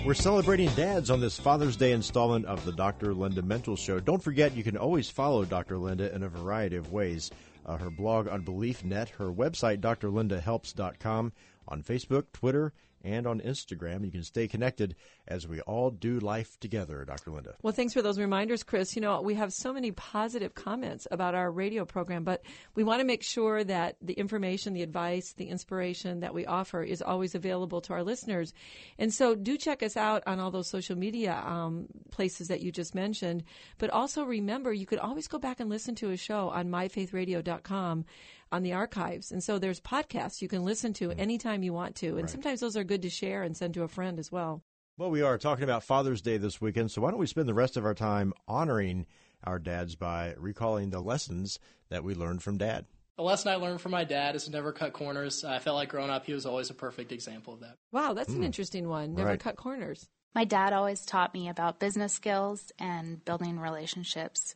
We're 0.06 0.14
celebrating 0.14 0.68
dads 0.76 1.10
on 1.10 1.18
this 1.18 1.36
Father's 1.36 1.76
Day 1.76 1.90
installment 1.90 2.46
of 2.46 2.64
the 2.64 2.70
Dr. 2.70 3.12
Linda 3.12 3.42
Mintle 3.42 3.76
Show. 3.76 3.98
Don't 3.98 4.22
forget, 4.22 4.54
you 4.54 4.62
can 4.62 4.76
always 4.76 5.10
follow 5.10 5.44
Dr. 5.44 5.78
Linda 5.78 6.14
in 6.14 6.22
a 6.22 6.28
variety 6.28 6.76
of 6.76 6.92
ways. 6.92 7.32
Uh, 7.66 7.76
her 7.76 7.90
blog 7.90 8.28
on 8.28 8.44
BeliefNet, 8.44 9.08
her 9.08 9.32
website, 9.32 9.80
drlindahelps.com, 9.80 11.32
on 11.66 11.82
Facebook, 11.82 12.26
Twitter, 12.32 12.72
and 13.04 13.26
on 13.26 13.40
Instagram. 13.40 14.04
You 14.04 14.10
can 14.10 14.22
stay 14.22 14.48
connected 14.48 14.96
as 15.28 15.46
we 15.46 15.60
all 15.60 15.90
do 15.90 16.18
life 16.18 16.58
together, 16.60 17.04
Dr. 17.04 17.30
Linda. 17.30 17.54
Well, 17.62 17.72
thanks 17.72 17.92
for 17.92 18.02
those 18.02 18.18
reminders, 18.18 18.62
Chris. 18.62 18.94
You 18.96 19.02
know, 19.02 19.20
we 19.20 19.34
have 19.34 19.52
so 19.52 19.72
many 19.72 19.92
positive 19.92 20.54
comments 20.54 21.06
about 21.10 21.34
our 21.34 21.50
radio 21.50 21.84
program, 21.84 22.24
but 22.24 22.42
we 22.74 22.84
want 22.84 23.00
to 23.00 23.04
make 23.04 23.22
sure 23.22 23.62
that 23.64 23.96
the 24.00 24.14
information, 24.14 24.72
the 24.72 24.82
advice, 24.82 25.32
the 25.34 25.48
inspiration 25.48 26.20
that 26.20 26.34
we 26.34 26.46
offer 26.46 26.82
is 26.82 27.02
always 27.02 27.34
available 27.34 27.80
to 27.82 27.92
our 27.92 28.02
listeners. 28.02 28.52
And 28.98 29.12
so 29.12 29.34
do 29.34 29.56
check 29.56 29.82
us 29.82 29.96
out 29.96 30.22
on 30.26 30.40
all 30.40 30.50
those 30.50 30.68
social 30.68 30.96
media 30.96 31.34
um, 31.44 31.86
places 32.10 32.48
that 32.48 32.60
you 32.60 32.72
just 32.72 32.94
mentioned. 32.94 33.44
But 33.78 33.90
also 33.90 34.24
remember, 34.24 34.72
you 34.72 34.86
could 34.86 34.98
always 34.98 35.28
go 35.28 35.38
back 35.38 35.60
and 35.60 35.70
listen 35.70 35.94
to 35.96 36.10
a 36.10 36.16
show 36.16 36.48
on 36.50 36.68
myfaithradio.com 36.68 38.04
on 38.52 38.62
the 38.62 38.72
archives. 38.72 39.32
And 39.32 39.42
so 39.42 39.58
there's 39.58 39.80
podcasts 39.80 40.40
you 40.40 40.48
can 40.48 40.64
listen 40.64 40.92
to 40.94 41.08
mm-hmm. 41.08 41.20
anytime 41.20 41.62
you 41.62 41.72
want 41.72 41.96
to. 41.96 42.08
And 42.08 42.22
Right. 42.22 42.30
sometimes 42.30 42.60
those 42.60 42.76
are 42.76 42.84
good 42.84 43.02
to 43.02 43.10
share 43.10 43.42
and 43.42 43.56
send 43.56 43.74
to 43.74 43.82
a 43.82 43.88
friend 43.88 44.18
as 44.18 44.30
well. 44.30 44.62
Well, 44.98 45.10
we 45.10 45.22
are 45.22 45.36
talking 45.36 45.64
about 45.64 45.84
Father's 45.84 46.22
Day 46.22 46.38
this 46.38 46.60
weekend, 46.60 46.90
so 46.90 47.02
why 47.02 47.10
don't 47.10 47.20
we 47.20 47.26
spend 47.26 47.48
the 47.48 47.54
rest 47.54 47.76
of 47.76 47.84
our 47.84 47.94
time 47.94 48.32
honoring 48.48 49.06
our 49.44 49.58
dads 49.58 49.94
by 49.94 50.34
recalling 50.38 50.90
the 50.90 51.00
lessons 51.00 51.58
that 51.90 52.02
we 52.02 52.14
learned 52.14 52.42
from 52.42 52.56
dad? 52.56 52.86
The 53.16 53.22
lesson 53.22 53.50
I 53.50 53.56
learned 53.56 53.80
from 53.80 53.92
my 53.92 54.04
dad 54.04 54.36
is 54.36 54.44
to 54.44 54.50
never 54.50 54.72
cut 54.72 54.92
corners. 54.92 55.44
I 55.44 55.58
felt 55.58 55.76
like 55.76 55.88
growing 55.88 56.10
up, 56.10 56.24
he 56.24 56.32
was 56.32 56.46
always 56.46 56.70
a 56.70 56.74
perfect 56.74 57.12
example 57.12 57.54
of 57.54 57.60
that. 57.60 57.76
Wow, 57.92 58.14
that's 58.14 58.30
an 58.30 58.36
hmm. 58.36 58.44
interesting 58.44 58.88
one. 58.88 59.14
Never 59.14 59.30
Right. 59.30 59.40
cut 59.40 59.56
corners. 59.56 60.06
My 60.34 60.44
dad 60.44 60.72
always 60.74 61.06
taught 61.06 61.32
me 61.32 61.48
about 61.48 61.78
business 61.78 62.12
skills 62.12 62.72
and 62.78 63.24
building 63.24 63.58
relationships 63.58 64.54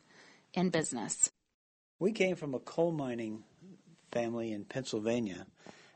in 0.53 0.69
business. 0.69 1.31
We 1.99 2.11
came 2.11 2.35
from 2.35 2.53
a 2.53 2.59
coal 2.59 2.91
mining 2.91 3.43
family 4.11 4.51
in 4.51 4.65
Pennsylvania. 4.65 5.45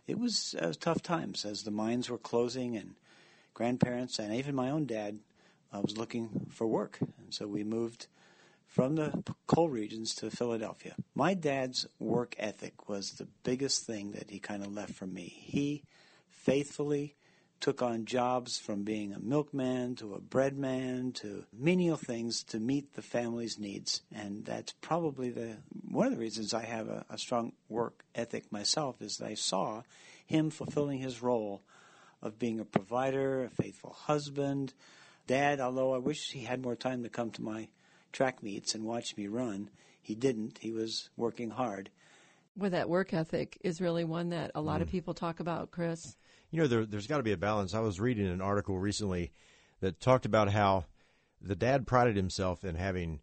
It 0.07 0.19
was 0.19 0.55
uh, 0.60 0.74
tough 0.79 1.01
times 1.01 1.45
as 1.45 1.63
the 1.63 1.72
mines 1.72 2.10
were 2.10 2.17
closing, 2.17 2.77
and 2.77 2.95
grandparents 3.53 4.19
and 4.19 4.34
even 4.34 4.53
my 4.53 4.69
own 4.69 4.86
dad 4.86 5.19
uh, 5.74 5.81
was 5.81 5.98
looking 5.98 6.48
for 6.51 6.67
work. 6.67 7.00
And 7.01 7.34
so 7.34 7.48
we 7.48 7.63
moved 7.63 8.07
from 8.67 8.95
the 8.95 9.24
coal 9.48 9.69
regions 9.69 10.13
to 10.15 10.29
Philadelphia. 10.29 10.95
My 11.15 11.34
dad's 11.34 11.88
work 11.98 12.36
ethic 12.38 12.89
was 12.89 13.12
the 13.12 13.27
biggest 13.43 13.86
thing 13.86 14.12
that 14.12 14.29
he 14.29 14.39
kind 14.39 14.63
of 14.63 14.74
left 14.74 14.93
for 14.93 15.07
me. 15.07 15.34
He 15.38 15.84
faithfully 16.29 17.15
took 17.65 17.81
on 17.81 18.05
jobs 18.05 18.60
from 18.60 18.84
being 18.84 19.12
a 19.12 19.19
milkman 19.19 19.95
to 19.95 20.13
a 20.13 20.19
breadman 20.19 21.12
to 21.12 21.43
menial 21.51 21.98
things 21.98 22.43
to 22.43 22.60
meet 22.60 22.93
the 22.93 23.01
family's 23.01 23.57
needs. 23.57 24.03
And 24.13 24.45
that's 24.45 24.74
probably 24.81 25.31
the 25.31 25.57
one 25.89 26.05
of 26.05 26.13
the 26.13 26.19
reasons 26.19 26.53
I 26.53 26.63
have 26.63 26.89
a, 26.89 27.03
a 27.10 27.17
strong 27.17 27.53
work 27.67 28.05
ethic 28.13 28.51
myself 28.51 29.01
is 29.01 29.17
that 29.17 29.29
I 29.29 29.34
saw 29.34 29.81
him 30.27 30.51
fulfilling 30.51 31.00
his 31.00 31.24
role 31.24 31.63
of 32.22 32.38
being 32.38 32.60
a 32.60 32.65
provider, 32.65 33.45
a 33.45 33.50
faithful 33.50 33.93
husband, 33.93 34.75
dad, 35.25 35.60
although 35.60 35.95
I 35.95 35.98
wish 35.98 36.34
he 36.34 36.41
had 36.41 36.62
more 36.62 36.75
time 36.75 37.01
to 37.01 37.10
come 37.10 37.31
to 37.31 37.41
my 37.41 37.69
track 38.12 38.43
meets 38.43 38.75
and 38.75 38.84
watch 38.84 39.17
me 39.17 39.25
run. 39.25 39.72
He 40.03 40.13
didn't. 40.13 40.60
He 40.60 40.72
was 40.72 41.10
working 41.17 41.50
hard. 41.50 41.89
Well, 42.55 42.69
that 42.69 42.89
work 42.89 43.12
ethic 43.12 43.57
is 43.62 43.81
really 43.81 44.03
one 44.03 44.29
that 44.29 44.51
a 44.53 44.62
lot 44.62 44.81
mm. 44.81 44.84
of 44.84 44.89
people 44.91 45.15
talk 45.15 45.39
about, 45.39 45.72
Chris. 45.72 46.15
You 46.52 46.62
know, 46.62 46.68
there, 46.68 46.86
there's 46.86 47.08
got 47.08 47.18
to 47.18 47.24
be 47.24 47.32
a 47.32 47.38
balance. 47.38 47.74
I 47.74 47.80
was 47.80 48.00
reading 48.00 48.28
an 48.28 48.42
article 48.42 48.78
recently 48.78 49.32
that 49.82 50.00
talked 50.00 50.25
about 50.25 50.52
how 50.52 50.86
the 51.42 51.56
dad 51.56 51.88
prided 51.88 52.16
himself 52.16 52.64
in 52.64 52.75
having 52.75 53.22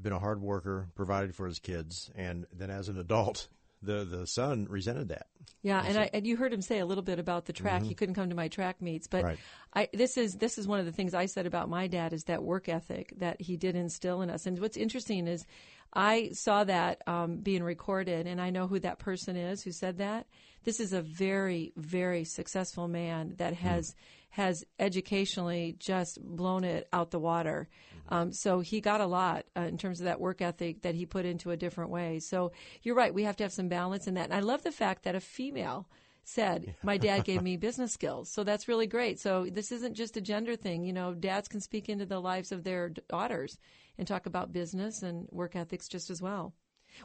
been 0.00 0.12
a 0.12 0.18
hard 0.18 0.40
worker, 0.40 0.88
provided 0.94 1.34
for 1.34 1.46
his 1.46 1.58
kids, 1.58 2.10
and 2.14 2.46
then 2.52 2.70
as 2.70 2.88
an 2.88 2.98
adult, 2.98 3.48
the 3.82 4.04
the 4.04 4.26
son 4.26 4.66
resented 4.68 5.08
that. 5.08 5.26
Yeah, 5.62 5.82
and, 5.86 5.98
I, 5.98 6.10
and 6.12 6.26
you 6.26 6.36
heard 6.36 6.52
him 6.52 6.62
say 6.62 6.78
a 6.78 6.86
little 6.86 7.02
bit 7.02 7.18
about 7.18 7.46
the 7.46 7.52
track. 7.52 7.80
Mm-hmm. 7.80 7.88
He 7.88 7.94
couldn't 7.94 8.14
come 8.14 8.28
to 8.28 8.34
my 8.34 8.48
track 8.48 8.82
meets, 8.82 9.06
but 9.06 9.24
right. 9.24 9.38
I 9.72 9.88
this 9.92 10.16
is 10.16 10.34
this 10.34 10.58
is 10.58 10.66
one 10.66 10.80
of 10.80 10.86
the 10.86 10.92
things 10.92 11.14
I 11.14 11.26
said 11.26 11.46
about 11.46 11.68
my 11.68 11.86
dad 11.86 12.12
is 12.12 12.24
that 12.24 12.42
work 12.42 12.68
ethic 12.68 13.12
that 13.18 13.40
he 13.40 13.56
did 13.56 13.76
instill 13.76 14.22
in 14.22 14.30
us. 14.30 14.46
And 14.46 14.58
what's 14.58 14.76
interesting 14.76 15.26
is 15.26 15.46
I 15.94 16.30
saw 16.32 16.64
that 16.64 17.02
um, 17.06 17.36
being 17.36 17.62
recorded, 17.62 18.26
and 18.26 18.40
I 18.40 18.50
know 18.50 18.66
who 18.66 18.80
that 18.80 18.98
person 18.98 19.36
is 19.36 19.62
who 19.62 19.72
said 19.72 19.98
that. 19.98 20.26
This 20.64 20.80
is 20.80 20.92
a 20.92 21.02
very, 21.02 21.72
very 21.76 22.24
successful 22.24 22.88
man 22.88 23.34
that 23.36 23.54
hmm. 23.54 23.66
has 23.66 23.90
mm. 23.90 23.94
has 24.30 24.64
educationally 24.78 25.76
just 25.78 26.20
blown 26.20 26.64
it 26.64 26.88
out 26.92 27.10
the 27.10 27.18
water. 27.18 27.68
Mm-hmm. 27.68 28.14
Um, 28.14 28.32
so 28.32 28.60
he 28.60 28.80
got 28.80 29.00
a 29.00 29.06
lot 29.06 29.44
uh, 29.56 29.60
in 29.62 29.78
terms 29.78 30.00
of 30.00 30.06
that 30.06 30.20
work 30.20 30.42
ethic 30.42 30.82
that 30.82 30.94
he 30.94 31.06
put 31.06 31.26
into 31.26 31.50
a 31.50 31.56
different 31.56 31.90
way. 31.90 32.18
So 32.18 32.52
you're 32.82 32.96
right; 32.96 33.14
we 33.14 33.24
have 33.24 33.36
to 33.36 33.44
have 33.44 33.52
some 33.52 33.68
balance 33.68 34.06
in 34.06 34.14
that. 34.14 34.24
And 34.24 34.34
I 34.34 34.40
love 34.40 34.62
the 34.62 34.72
fact 34.72 35.04
that 35.04 35.14
a 35.14 35.20
female 35.20 35.86
said, 36.24 36.74
My 36.82 36.96
dad 36.96 37.24
gave 37.24 37.42
me 37.50 37.56
business 37.56 37.92
skills. 37.92 38.30
So 38.32 38.42
that's 38.42 38.68
really 38.68 38.86
great. 38.86 39.20
So 39.20 39.46
this 39.50 39.70
isn't 39.70 39.94
just 39.94 40.16
a 40.16 40.20
gender 40.20 40.56
thing. 40.56 40.84
You 40.84 40.92
know, 40.92 41.14
dads 41.14 41.48
can 41.48 41.60
speak 41.60 41.88
into 41.88 42.06
the 42.06 42.20
lives 42.20 42.50
of 42.50 42.64
their 42.64 42.88
daughters 42.88 43.58
and 43.98 44.06
talk 44.06 44.26
about 44.26 44.52
business 44.52 45.02
and 45.02 45.26
work 45.30 45.56
ethics 45.56 45.88
just 45.88 46.10
as 46.10 46.20
well. 46.20 46.54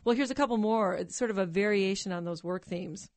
Well, 0.03 0.15
here's 0.15 0.31
a 0.31 0.35
couple 0.35 0.57
more, 0.57 0.93
it's 0.93 1.17
sort 1.17 1.31
of 1.31 1.37
a 1.37 1.45
variation 1.45 2.11
on 2.11 2.25
those 2.25 2.43
work 2.43 2.65
themes. 2.65 3.09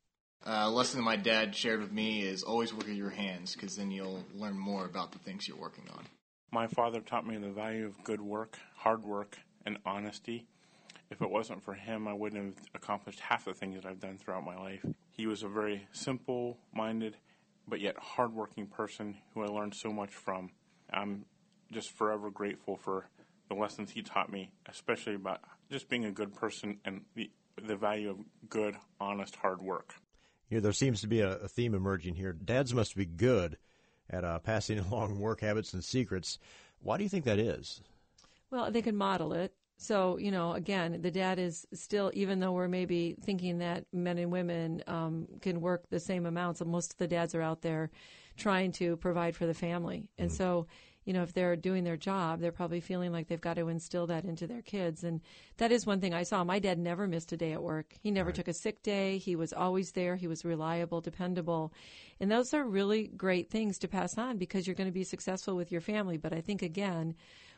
Uh, 0.45 0.63
a 0.65 0.69
lesson 0.69 0.99
that 0.99 1.05
my 1.05 1.15
dad 1.15 1.55
shared 1.55 1.79
with 1.79 1.91
me 1.91 2.21
is 2.21 2.43
always 2.43 2.73
work 2.73 2.87
with 2.87 2.97
your 2.97 3.09
hands 3.09 3.53
because 3.53 3.77
then 3.77 3.91
you'll 3.91 4.23
learn 4.35 4.57
more 4.57 4.85
about 4.85 5.11
the 5.11 5.19
things 5.19 5.47
you're 5.47 5.57
working 5.57 5.85
on. 5.95 6.03
My 6.51 6.67
father 6.67 6.99
taught 6.99 7.25
me 7.25 7.37
the 7.37 7.49
value 7.49 7.85
of 7.85 8.03
good 8.03 8.19
work, 8.19 8.59
hard 8.75 9.03
work, 9.03 9.37
and 9.65 9.77
honesty. 9.85 10.45
If 11.09 11.21
it 11.21 11.29
wasn't 11.29 11.63
for 11.63 11.73
him, 11.73 12.07
I 12.07 12.13
wouldn't 12.13 12.43
have 12.43 12.65
accomplished 12.75 13.19
half 13.21 13.45
the 13.45 13.53
things 13.53 13.75
that 13.75 13.85
I've 13.85 13.99
done 13.99 14.17
throughout 14.17 14.43
my 14.43 14.57
life. 14.57 14.85
He 15.11 15.27
was 15.27 15.43
a 15.43 15.47
very 15.47 15.87
simple 15.93 16.57
minded, 16.73 17.15
but 17.67 17.79
yet 17.79 17.95
hardworking 17.97 18.67
person 18.67 19.15
who 19.33 19.43
I 19.43 19.47
learned 19.47 19.75
so 19.75 19.91
much 19.91 20.13
from. 20.13 20.49
I'm 20.91 21.25
just 21.71 21.91
forever 21.91 22.29
grateful 22.29 22.75
for 22.75 23.07
the 23.49 23.55
lessons 23.55 23.91
he 23.91 24.01
taught 24.01 24.31
me, 24.31 24.51
especially 24.67 25.15
about 25.15 25.41
just 25.71 25.89
being 25.89 26.05
a 26.05 26.11
good 26.11 26.33
person 26.33 26.79
and 26.85 27.01
the, 27.15 27.29
the 27.61 27.75
value 27.75 28.09
of 28.09 28.17
good, 28.49 28.75
honest, 28.99 29.35
hard 29.35 29.61
work. 29.61 29.95
You 30.49 30.57
know, 30.57 30.61
there 30.61 30.73
seems 30.73 31.01
to 31.01 31.07
be 31.07 31.21
a, 31.21 31.37
a 31.37 31.47
theme 31.47 31.73
emerging 31.73 32.15
here. 32.15 32.33
Dads 32.33 32.73
must 32.73 32.95
be 32.95 33.05
good 33.05 33.57
at 34.09 34.23
uh, 34.23 34.39
passing 34.39 34.79
along 34.91 35.19
work 35.19 35.41
habits 35.41 35.73
and 35.73 35.83
secrets. 35.83 36.39
Why 36.81 36.97
do 36.97 37.03
you 37.03 37.09
think 37.09 37.25
that 37.25 37.39
is? 37.39 37.81
Well, 38.51 38.69
they 38.71 38.81
can 38.81 38.95
model 38.95 39.33
it. 39.33 39.53
So, 39.77 40.17
you 40.17 40.31
know, 40.31 40.53
again, 40.53 41.01
the 41.01 41.11
dad 41.11 41.39
is 41.39 41.65
still, 41.73 42.11
even 42.13 42.39
though 42.39 42.51
we're 42.51 42.67
maybe 42.67 43.15
thinking 43.21 43.57
that 43.57 43.85
men 43.91 44.17
and 44.17 44.31
women 44.31 44.83
um, 44.87 45.27
can 45.41 45.59
work 45.59 45.89
the 45.89 45.99
same 45.99 46.25
amounts, 46.25 46.63
most 46.63 46.93
of 46.93 46.97
the 46.99 47.07
dads 47.07 47.33
are 47.33 47.41
out 47.41 47.61
there 47.61 47.89
trying 48.37 48.71
to 48.73 48.95
provide 48.97 49.35
for 49.35 49.45
the 49.45 49.53
family. 49.53 50.07
And 50.17 50.29
mm-hmm. 50.29 50.37
so, 50.37 50.67
you 51.05 51.13
know, 51.13 51.23
if 51.23 51.33
they're 51.33 51.55
doing 51.55 51.83
their 51.83 51.97
job, 51.97 52.39
they're 52.39 52.51
probably 52.51 52.79
feeling 52.79 53.11
like 53.11 53.27
they've 53.27 53.41
got 53.41 53.55
to 53.55 53.67
instill 53.67 54.07
that 54.07 54.25
into 54.25 54.47
their 54.47 54.61
kids. 54.61 55.03
And 55.03 55.21
that 55.57 55.71
is 55.71 55.85
one 55.85 55.99
thing 55.99 56.13
I 56.13 56.23
saw. 56.23 56.43
My 56.43 56.59
dad 56.59 56.79
never 56.79 57.07
missed 57.07 57.31
a 57.33 57.37
day 57.37 57.51
at 57.51 57.61
work. 57.61 57.93
He 58.01 58.11
never 58.11 58.27
right. 58.27 58.35
took 58.35 58.47
a 58.47 58.53
sick 58.53 58.83
day. 58.83 59.17
He 59.17 59.35
was 59.35 59.53
always 59.53 59.91
there. 59.91 60.15
He 60.15 60.27
was 60.27 60.45
reliable, 60.45 61.01
dependable. 61.01 61.73
And 62.19 62.31
those 62.31 62.53
are 62.53 62.63
really 62.63 63.07
great 63.07 63.49
things 63.49 63.77
to 63.79 63.87
pass 63.87 64.17
on 64.17 64.37
because 64.37 64.65
you're 64.65 64.75
going 64.75 64.89
to 64.89 64.93
be 64.93 65.03
successful 65.03 65.55
with 65.55 65.71
your 65.71 65.81
family. 65.81 66.17
But 66.17 66.33
I 66.33 66.41
think, 66.41 66.61
again, 66.61 67.15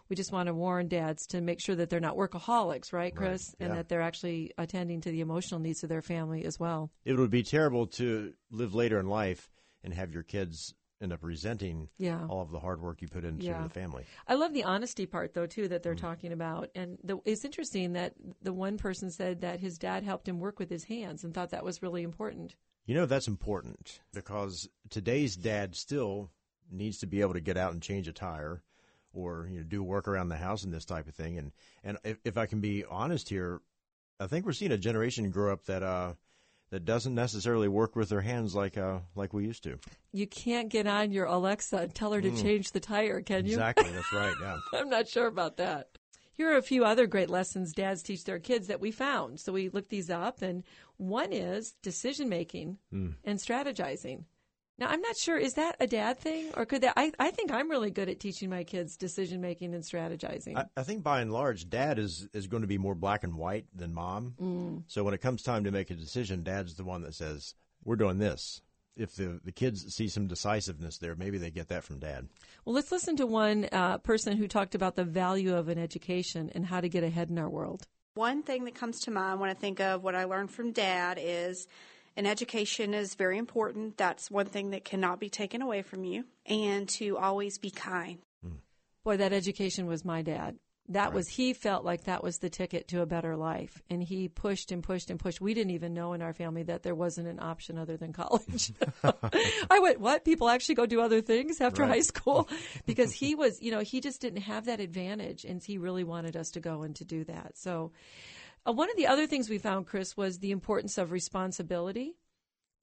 we 0.10 0.16
just 0.16 0.32
want 0.32 0.48
to 0.48 0.54
warn 0.54 0.88
dads 0.88 1.26
to 1.28 1.42
make 1.42 1.60
sure 1.60 1.76
that 1.76 1.90
they're 1.90 2.00
not 2.00 2.16
workaholics, 2.16 2.94
right, 2.94 3.16
Chris? 3.16 3.56
Right. 3.60 3.68
And 3.68 3.78
that 3.78 3.90
they're 3.90 4.02
actually 4.02 4.52
attending 4.58 5.02
to 5.02 5.12
the 5.12 5.22
emotional 5.22 5.60
needs 5.60 5.84
of 5.84 5.90
their 5.90 6.02
family 6.02 6.46
as 6.46 6.60
well. 6.60 6.92
It 7.06 7.18
would 7.18 7.32
be 7.32 7.44
terrible 7.44 7.88
to 7.88 8.34
live 8.52 8.76
later 8.76 9.00
in 9.00 9.08
life 9.08 9.50
and 9.84 9.94
have 9.94 10.12
your 10.12 10.24
kids 10.24 10.74
end 11.02 11.14
up 11.14 11.24
resenting 11.24 11.90
yeah. 11.98 12.26
all 12.30 12.42
of 12.42 12.52
the 12.52 12.60
hard 12.60 12.82
work 12.82 13.02
you 13.02 13.08
put 13.08 13.26
into 13.26 13.46
yeah. 13.46 13.62
the 13.62 13.70
family. 13.70 14.06
I 14.28 14.36
love 14.36 14.54
the 14.54 14.64
honesty 14.64 15.06
part 15.06 15.34
though 15.34 15.46
too 15.46 15.68
that 15.68 15.84
they're 15.84 15.94
mm 15.94 16.06
talking 16.06 16.34
about, 16.34 16.70
and 16.76 16.98
the, 17.04 17.18
it's 17.26 17.46
interesting 17.46 17.94
that 17.94 18.14
the 18.44 18.52
one 18.52 18.78
person 18.78 19.10
said 19.10 19.42
that 19.42 19.60
his 19.60 19.78
dad 19.78 20.04
helped 20.04 20.28
him 20.28 20.40
work 20.40 20.60
with 20.60 20.70
his 20.70 20.84
hands 20.84 21.24
and 21.24 21.34
thought 21.34 21.52
that 21.52 21.64
was 21.64 21.82
really 21.82 22.04
important. 22.04 22.56
You 22.86 22.96
know 22.96 23.06
that's 23.06 23.28
important 23.28 24.02
because 24.14 24.70
today's 24.90 25.36
dad 25.36 25.76
still 25.76 26.30
needs 26.70 27.00
to 27.00 27.08
be 27.08 27.22
able 27.22 27.34
to 27.34 27.40
get 27.40 27.58
out 27.58 27.74
and 27.74 27.82
change 27.82 28.08
a 28.08 28.14
tire 28.14 28.62
or 29.14 29.48
you 29.50 29.60
know 29.60 29.64
do 29.64 29.82
work 29.82 30.08
around 30.08 30.30
the 30.30 30.38
house 30.38 30.64
and 30.64 30.74
this 30.74 30.86
type 30.86 31.08
of 31.08 31.16
thing. 31.16 31.38
And 31.38 31.52
and 31.84 31.98
if, 32.04 32.18
if 32.24 32.38
I 32.38 32.46
can 32.46 32.60
be 32.60 32.84
honest 32.84 33.30
here, 33.30 33.62
I 34.20 34.28
think 34.28 34.46
we're 34.46 34.52
seeing 34.52 34.72
a 34.72 34.78
generation 34.78 35.32
grow 35.32 35.54
up 35.54 35.66
that 35.66 35.82
uh 35.82 36.14
that 36.72 36.86
doesn't 36.86 37.16
necessarily 37.16 37.68
work 37.68 37.96
with 37.96 38.10
their 38.10 38.22
hands 38.22 38.56
like 38.56 38.78
uh 38.78 39.00
like 39.16 39.34
we 39.34 39.46
used 39.46 39.64
to. 39.64 39.78
You 40.12 40.28
can't 40.28 40.70
get 40.70 40.88
on 40.88 41.12
your 41.12 41.26
Alexa 41.26 41.78
and 41.78 41.94
tell 41.94 42.12
her 42.14 42.22
to 42.22 42.32
mm. 42.32 42.42
change 42.42 42.72
the 42.72 42.80
tire, 42.80 43.22
can 43.22 43.46
you? 43.46 43.54
Exactly, 43.54 43.90
that's 43.92 44.14
right. 44.14 44.36
Yeah. 44.42 44.58
I'm 44.80 44.90
not 44.90 45.08
sure 45.08 45.28
about 45.28 45.58
that. 45.58 45.90
Here 46.34 46.52
are 46.52 46.58
a 46.58 46.62
few 46.62 46.84
other 46.84 47.08
great 47.08 47.30
lessons 47.30 47.72
dads 47.72 48.04
teach 48.04 48.26
their 48.26 48.40
kids 48.40 48.68
that 48.68 48.82
we 48.82 48.92
found. 48.92 49.40
So 49.40 49.54
we 49.54 49.70
looked 49.70 49.90
these 49.90 50.10
up, 50.10 50.42
and 50.42 50.64
one 50.98 51.32
is 51.32 51.76
decision 51.82 52.28
making 52.28 52.78
mm. 52.94 53.16
and 53.24 53.40
strategizing. 53.40 54.26
Now, 54.78 54.88
I'm 54.90 55.02
not 55.02 55.16
sure, 55.16 55.38
is 55.38 55.54
that 55.54 55.78
a 55.80 55.88
dad 55.88 56.20
thing? 56.20 56.50
Or 56.58 56.66
could 56.66 56.82
that, 56.82 56.94
I, 56.98 57.12
I 57.18 57.32
think 57.32 57.50
I'm 57.50 57.70
really 57.70 57.92
good 57.92 58.10
at 58.10 58.20
teaching 58.20 58.50
my 58.50 58.66
kids 58.66 58.98
decision 58.98 59.40
making 59.40 59.74
and 59.74 59.84
strategizing. 59.84 60.58
I, 60.58 60.66
I, 60.76 60.84
think 60.84 61.02
by 61.02 61.22
and 61.22 61.32
large, 61.32 61.70
dad 61.70 61.98
is, 61.98 62.28
is 62.34 62.48
going 62.48 62.62
to 62.62 62.68
be 62.68 62.78
more 62.78 62.96
black 62.96 63.24
and 63.24 63.36
white 63.36 63.68
than 63.74 63.94
mom. 63.94 64.34
Mm. 64.42 64.84
So 64.88 65.04
when 65.04 65.14
it 65.14 65.22
comes 65.22 65.44
time 65.44 65.64
to 65.64 65.72
make 65.72 65.92
a 65.92 65.96
decision, 65.96 66.44
dad's 66.44 66.76
the 66.76 66.84
one 66.84 67.04
that 67.04 67.16
says, 67.16 67.56
we're 67.86 67.96
doing 67.96 68.18
this. 68.18 68.62
If 68.98 69.16
the, 69.16 69.40
the 69.44 69.52
kids 69.52 69.94
see 69.94 70.10
some 70.10 70.28
decisiveness 70.28 70.98
there, 70.98 71.16
maybe 71.16 71.38
they 71.38 71.52
get 71.52 71.70
that 71.70 71.84
from 71.84 72.00
dad. 72.00 72.28
Well, 72.66 72.76
let's 72.76 72.92
listen 72.92 73.16
to 73.18 73.26
one 73.26 73.70
uh, 73.72 74.00
person 74.00 74.36
who 74.36 74.48
talked 74.48 74.76
about 74.76 74.96
the 74.96 75.04
value 75.04 75.56
of 75.56 75.70
an 75.70 75.78
education 75.78 76.50
and 76.54 76.66
how 76.66 76.82
to 76.82 76.90
get 76.90 77.04
ahead 77.04 77.30
in 77.30 77.38
our 77.38 77.50
world. 77.50 77.84
One 78.16 78.44
thing 78.44 78.64
that 78.66 78.76
comes 78.76 79.02
to 79.02 79.12
mind 79.12 79.42
when 79.42 79.50
I 79.50 79.54
think 79.54 79.82
of 79.82 80.04
what 80.04 80.16
I 80.16 80.24
learned 80.24 80.52
from 80.52 80.72
dad 80.72 81.18
is 81.22 81.68
and 82.18 82.28
education 82.28 82.94
is 82.94 83.16
very 83.16 83.38
important. 83.38 83.98
That's 83.98 84.32
one 84.32 84.46
thing 84.46 84.72
that 84.72 84.86
cannot 84.86 85.20
be 85.20 85.30
taken 85.30 85.62
away 85.62 85.82
from 85.82 86.04
you. 86.04 86.26
And 86.46 86.88
to 86.90 87.18
always 87.18 87.58
be 87.58 87.72
kind. 87.72 88.20
Mm. 88.46 88.58
Boy, 89.04 89.18
that 89.18 89.34
education 89.34 89.88
was 89.88 90.06
my 90.06 90.22
dad. 90.22 90.56
That 90.90 91.06
right. 91.06 91.14
was, 91.14 91.28
he 91.28 91.54
felt 91.54 91.84
like 91.84 92.04
that 92.04 92.24
was 92.24 92.38
the 92.38 92.50
ticket 92.50 92.88
to 92.90 93.02
a 93.02 93.08
better 93.08 93.36
life. 93.36 93.82
And 93.90 94.04
he 94.04 94.28
pushed 94.28 94.72
and 94.72 94.84
pushed 94.84 95.10
and 95.10 95.20
pushed. 95.20 95.42
We 95.42 95.56
didn't 95.56 95.72
even 95.72 95.96
know 95.96 96.14
in 96.14 96.22
our 96.22 96.32
family 96.32 96.62
that 96.64 96.84
there 96.84 96.94
wasn't 96.94 97.28
an 97.28 97.40
option 97.40 97.80
other 97.80 97.98
than 97.98 98.14
college. 98.14 98.72
I 99.04 99.80
went, 99.80 100.00
what? 100.00 100.24
People 100.24 100.48
actually 100.48 100.76
go 100.76 100.86
do 100.86 101.02
other 101.02 101.22
things 101.22 101.60
after 101.60 101.82
right. 101.82 101.92
high 101.92 102.02
school? 102.02 102.48
Because 102.86 103.12
he 103.12 103.34
was, 103.34 103.62
you 103.62 103.72
know, 103.72 103.80
he 103.80 104.00
just 104.00 104.22
didn't 104.22 104.42
have 104.42 104.66
that 104.66 104.80
advantage. 104.80 105.44
And 105.44 105.62
he 105.64 105.80
really 105.80 106.04
wanted 106.04 106.36
us 106.36 106.52
to 106.52 106.60
go 106.60 106.84
and 106.84 106.96
to 106.98 107.04
do 107.04 107.24
that. 107.24 107.58
So, 107.58 107.92
uh, 108.68 108.72
one 108.72 108.90
of 108.90 108.98
the 108.98 109.08
other 109.08 109.28
things 109.28 109.50
we 109.50 109.58
found, 109.58 109.88
Chris, 109.88 110.18
was 110.18 110.40
the 110.40 110.52
importance 110.52 110.98
of 110.98 111.12
responsibility 111.12 112.18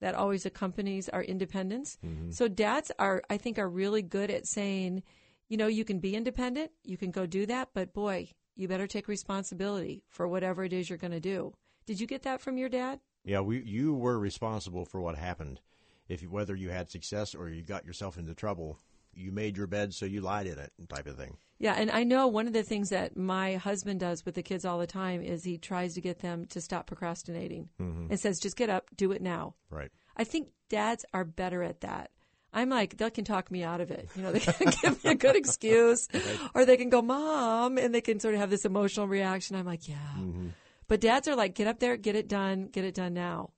that 0.01 0.15
always 0.15 0.45
accompanies 0.45 1.09
our 1.09 1.23
independence. 1.23 1.97
Mm-hmm. 2.05 2.31
So 2.31 2.47
dads 2.47 2.91
are, 2.99 3.23
I 3.29 3.37
think, 3.37 3.57
are 3.57 3.69
really 3.69 4.01
good 4.01 4.29
at 4.29 4.47
saying, 4.47 5.03
you 5.47 5.57
know, 5.57 5.67
you 5.67 5.85
can 5.85 5.99
be 5.99 6.15
independent, 6.15 6.71
you 6.83 6.97
can 6.97 7.11
go 7.11 7.25
do 7.25 7.45
that, 7.45 7.69
but 7.73 7.93
boy, 7.93 8.29
you 8.55 8.67
better 8.67 8.87
take 8.87 9.07
responsibility 9.07 10.03
for 10.09 10.27
whatever 10.27 10.63
it 10.63 10.73
is 10.73 10.89
you're 10.89 10.97
going 10.97 11.11
to 11.11 11.19
do. 11.19 11.53
Did 11.85 11.99
you 11.99 12.07
get 12.07 12.23
that 12.23 12.41
from 12.41 12.57
your 12.57 12.69
dad? 12.69 12.99
Yeah, 13.23 13.39
we, 13.39 13.61
you 13.63 13.93
were 13.93 14.19
responsible 14.19 14.85
for 14.85 15.01
what 15.01 15.17
happened. 15.17 15.61
If 16.09 16.21
you, 16.21 16.29
whether 16.29 16.55
you 16.55 16.69
had 16.69 16.89
success 16.89 17.33
or 17.33 17.49
you 17.49 17.63
got 17.63 17.85
yourself 17.85 18.17
into 18.17 18.33
trouble, 18.33 18.79
you 19.15 19.31
made 19.31 19.57
your 19.57 19.67
bed, 19.67 19.93
so 19.93 20.05
you 20.05 20.21
lied 20.21 20.47
in 20.47 20.57
it, 20.57 20.71
type 20.89 21.07
of 21.07 21.17
thing. 21.17 21.37
Yeah, 21.59 21.75
and 21.77 21.89
I 21.91 22.03
know 22.03 22.27
one 22.27 22.47
of 22.47 22.53
the 22.53 22.63
things 22.63 22.89
that 22.89 23.15
my 23.15 23.55
husband 23.55 23.99
does 23.99 24.25
with 24.25 24.35
the 24.35 24.43
kids 24.43 24.65
all 24.65 24.79
the 24.79 24.87
time 24.87 25.21
is 25.21 25.43
he 25.43 25.57
tries 25.57 25.93
to 25.93 26.01
get 26.01 26.19
them 26.19 26.45
to 26.47 26.59
stop 26.59 26.87
procrastinating 26.87 27.69
mm-hmm. 27.81 28.07
and 28.09 28.19
says, 28.19 28.39
just 28.39 28.57
get 28.57 28.69
up, 28.69 28.89
do 28.95 29.11
it 29.11 29.21
now. 29.21 29.55
Right. 29.69 29.89
I 30.17 30.25
think 30.25 30.49
dads 30.69 31.05
are 31.13 31.23
better 31.23 31.63
at 31.63 31.81
that. 31.81 32.11
I'm 32.53 32.69
like, 32.69 32.97
they 32.97 33.09
can 33.09 33.25
talk 33.25 33.49
me 33.49 33.63
out 33.63 33.81
of 33.81 33.89
it. 33.91 34.09
You 34.15 34.23
know, 34.23 34.31
they 34.31 34.39
can 34.39 34.71
give 34.81 35.03
me 35.03 35.11
a 35.11 35.15
good 35.15 35.35
excuse 35.35 36.07
or 36.53 36.65
they 36.65 36.77
can 36.77 36.89
go, 36.89 37.01
mom, 37.01 37.77
and 37.77 37.93
they 37.93 38.01
can 38.01 38.19
sort 38.19 38.35
of 38.35 38.41
have 38.41 38.49
this 38.49 38.65
emotional 38.65 39.07
reaction. 39.07 39.55
I'm 39.55 39.65
like, 39.65 39.87
yeah. 39.87 39.95
Mm-hmm. 40.17 40.49
But 40.87 41.01
dads 41.01 41.27
are 41.27 41.35
like, 41.35 41.55
get 41.55 41.67
up 41.67 41.79
there, 41.79 41.97
get 41.97 42.15
it 42.15 42.27
done, 42.27 42.67
get 42.67 42.83
it 42.83 42.93
done 42.93 43.13
now. 43.13 43.51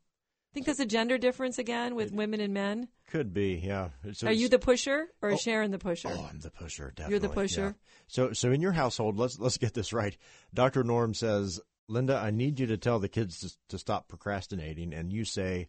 Think 0.56 0.68
there's 0.68 0.80
a 0.80 0.86
gender 0.86 1.18
difference 1.18 1.60
again 1.60 1.96
with 1.96 2.14
women 2.14 2.40
and 2.40 2.54
men? 2.54 2.88
Could 3.12 3.34
be, 3.34 3.62
yeah. 3.62 3.90
So 4.14 4.28
Are 4.28 4.32
you 4.32 4.48
the 4.48 4.58
pusher 4.58 5.08
or 5.22 5.32
is 5.32 5.42
Sharon 5.42 5.70
the 5.70 5.78
pusher? 5.78 6.08
Oh, 6.10 6.30
I'm 6.32 6.40
the 6.40 6.50
pusher. 6.50 6.94
Definitely. 6.96 7.12
You're 7.12 7.20
the 7.20 7.28
pusher? 7.30 7.62
yeah. 7.62 7.72
So, 8.08 8.32
so 8.32 8.52
in 8.54 8.62
your 8.62 8.72
household, 8.72 9.18
let's 9.18 9.38
let's 9.38 9.58
get 9.58 9.74
this 9.74 9.92
right. 9.92 10.18
Doctor 10.54 10.82
Norm 10.86 11.14
says, 11.14 11.60
Linda, 11.90 12.16
I 12.16 12.32
need 12.32 12.58
you 12.62 12.68
to 12.68 12.78
tell 12.78 13.00
the 13.00 13.10
kids 13.10 13.42
to, 13.42 13.52
to 13.68 13.78
stop 13.78 14.08
procrastinating, 14.08 14.94
and 14.94 15.12
you 15.12 15.26
say, 15.26 15.68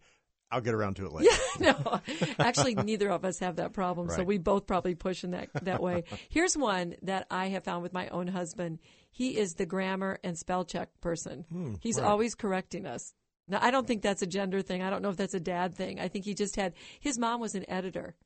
I'll 0.53 0.61
get 0.61 0.73
around 0.75 0.95
to 0.97 1.07
it 1.07 1.13
later. 1.13 1.37
Yeah, 1.59 1.73
no, 1.75 2.01
actually, 2.39 2.77
neither 2.77 3.11
of 3.11 3.25
us 3.25 3.41
have 3.41 3.57
that 3.57 3.73
problem. 3.73 4.09
So 4.11 4.23
we 4.23 4.39
both 4.39 4.69
probably 4.69 4.95
push 4.95 5.25
in 5.25 5.33
that 5.33 5.49
that 5.63 5.83
way. 5.83 6.05
Here's 6.29 6.57
one 6.57 6.95
that 7.03 7.27
I 7.29 7.49
have 7.49 7.65
found 7.65 7.83
with 7.83 7.93
my 7.93 8.07
own 8.11 8.29
husband. 8.29 8.79
He 9.11 9.37
is 9.37 9.55
the 9.55 9.67
grammar 9.67 10.21
and 10.23 10.39
spell 10.39 10.65
check 10.65 10.91
person. 11.01 11.45
Hmm, 11.51 11.75
He's 11.81 11.99
right. 11.99 12.07
always 12.07 12.37
correcting 12.37 12.87
us. 12.87 13.15
Now, 13.49 13.59
I 13.63 13.71
don't 13.71 13.87
think 13.87 14.03
that's 14.03 14.23
a 14.23 14.27
gender 14.27 14.63
thing. 14.63 14.83
I 14.83 14.91
don't 14.91 15.03
know 15.03 15.11
if 15.11 15.17
that's 15.17 15.35
a 15.35 15.41
dad 15.41 15.75
thing. 15.75 16.01
I 16.01 16.09
think 16.09 16.25
he 16.25 16.35
just 16.35 16.57
had 16.57 16.75
his 17.01 17.19
mom 17.19 17.41
was 17.41 17.55
an 17.55 17.69
editor. 17.69 18.17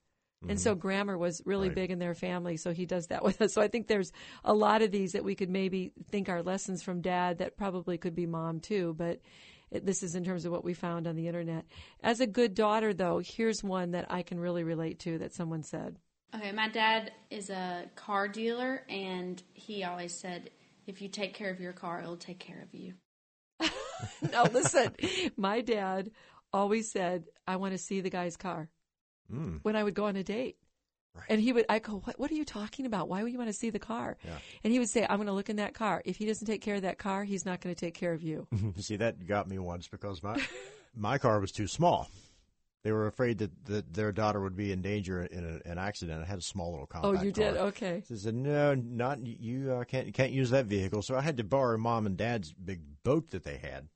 And 0.49 0.59
so 0.59 0.71
mm-hmm. 0.71 0.81
grammar 0.81 1.19
was 1.19 1.43
really 1.45 1.69
Right. 1.69 1.75
big 1.75 1.91
in 1.91 1.99
their 1.99 2.15
family, 2.15 2.57
so 2.57 2.73
he 2.73 2.87
does 2.87 3.09
that 3.09 3.23
with 3.25 3.43
us. 3.43 3.53
So 3.53 3.61
I 3.61 3.69
think 3.69 3.89
there's 3.89 4.13
a 4.45 4.55
lot 4.55 4.81
of 4.83 4.91
these 4.91 5.13
that 5.13 5.25
we 5.25 5.35
could 5.35 5.51
maybe 5.51 5.93
think 6.11 6.29
are 6.29 6.43
lessons 6.43 6.83
from 6.83 7.03
dad 7.03 7.39
that 7.39 7.57
probably 7.57 7.99
could 7.99 8.15
be 8.15 8.27
mom 8.27 8.61
too, 8.61 8.95
but 8.97 9.21
it, 9.71 9.85
this 9.85 10.03
is 10.03 10.15
in 10.15 10.25
terms 10.25 10.47
of 10.47 10.53
what 10.53 10.65
we 10.65 10.73
found 10.73 11.07
on 11.07 11.15
the 11.15 11.27
internet. 11.27 11.67
As 12.03 12.21
a 12.21 12.27
good 12.27 12.55
daughter, 12.55 12.95
though, 12.95 13.21
here's 13.23 13.63
one 13.63 13.91
that 13.91 14.11
I 14.11 14.23
can 14.23 14.41
really 14.41 14.65
relate 14.65 14.99
to 15.01 15.19
that 15.19 15.35
someone 15.35 15.63
said. 15.63 15.99
Okay, 16.35 16.53
my 16.53 16.69
dad 16.69 17.13
is 17.29 17.51
a 17.51 17.91
car 17.97 18.29
dealer, 18.29 18.85
and 18.89 19.43
he 19.53 19.85
always 19.85 20.15
said, 20.15 20.51
if 20.87 21.03
you 21.03 21.09
take 21.09 21.35
care 21.35 21.51
of 21.51 21.61
your 21.61 21.73
car, 21.73 22.01
it'll 22.01 22.17
take 22.17 22.39
care 22.39 22.63
of 22.63 22.73
you. 22.73 22.95
no, 24.33 24.45
listen, 24.53 24.95
my 25.37 25.61
dad 25.61 26.11
always 26.53 26.91
said, 26.91 27.25
I 27.47 27.57
want 27.57 27.73
to 27.73 27.79
see 27.79 28.01
the 28.01 28.11
guy's 28.11 28.37
car 28.37 28.69
Mm. 29.33 29.61
when 29.63 29.77
I 29.77 29.85
would 29.85 29.95
go 29.95 30.07
on 30.07 30.17
a 30.17 30.25
date. 30.25 30.57
Right. 31.15 31.25
And 31.29 31.41
he 31.41 31.53
would, 31.53 31.65
I 31.69 31.79
go, 31.79 32.01
what, 32.05 32.19
what 32.19 32.31
are 32.33 32.35
you 32.35 32.45
talking 32.45 32.85
about? 32.85 33.09
Why 33.09 33.23
would 33.23 33.31
you 33.31 33.39
want 33.39 33.49
to 33.51 33.57
see 33.57 33.71
the 33.71 33.79
car? 33.79 34.17
Yeah. 34.25 34.39
And 34.65 34.73
he 34.73 34.81
would 34.81 34.89
say, 34.89 35.07
I'm 35.09 35.19
going 35.19 35.29
to 35.29 35.33
look 35.33 35.49
in 35.49 35.57
that 35.57 35.73
car. 35.73 36.03
If 36.05 36.17
he 36.17 36.27
doesn't 36.27 36.47
take 36.49 36.63
care 36.63 36.75
of 36.75 36.83
that 36.83 36.99
car, 36.99 37.23
he's 37.23 37.45
not 37.47 37.61
going 37.61 37.73
to 37.75 37.81
take 37.81 37.95
care 37.95 38.13
of 38.13 38.23
you. 38.25 38.49
See, 38.79 38.97
that 38.97 39.27
got 39.27 39.49
me 39.49 39.59
once 39.59 39.87
because 39.87 40.21
my 40.23 40.41
my 40.97 41.19
car 41.19 41.39
was 41.39 41.53
too 41.53 41.69
small. 41.69 42.09
They 42.83 42.93
were 42.93 43.07
afraid 43.07 43.39
that, 43.39 43.51
that 43.67 43.93
their 43.93 44.11
daughter 44.11 44.41
would 44.41 44.57
be 44.57 44.73
in 44.73 44.83
danger 44.83 45.23
in 45.25 45.61
a, 45.65 45.71
an 45.71 45.79
accident. 45.79 46.23
I 46.23 46.27
had 46.27 46.39
a 46.39 46.43
small 46.43 46.71
little 46.73 46.87
compact 46.87 47.07
oh, 47.07 47.13
compact 47.13 47.27
you 47.39 47.45
did? 47.45 47.55
car. 47.57 47.67
Okay. 47.67 48.03
They 48.09 48.17
said, 48.17 48.35
"No, 48.35 48.75
not 48.75 49.25
you. 49.25 49.73
Uh, 49.73 49.85
can't 49.85 50.13
can't 50.15 50.33
use 50.33 50.51
that 50.51 50.67
vehicle." 50.67 51.03
So 51.03 51.15
I 51.15 51.21
had 51.21 51.37
to 51.37 51.45
borrow 51.45 51.77
mom 51.77 52.07
and 52.07 52.17
dad's 52.17 52.53
big 52.53 52.81
boat 53.05 53.31
that 53.31 53.45
they 53.45 53.59
had, 53.59 53.89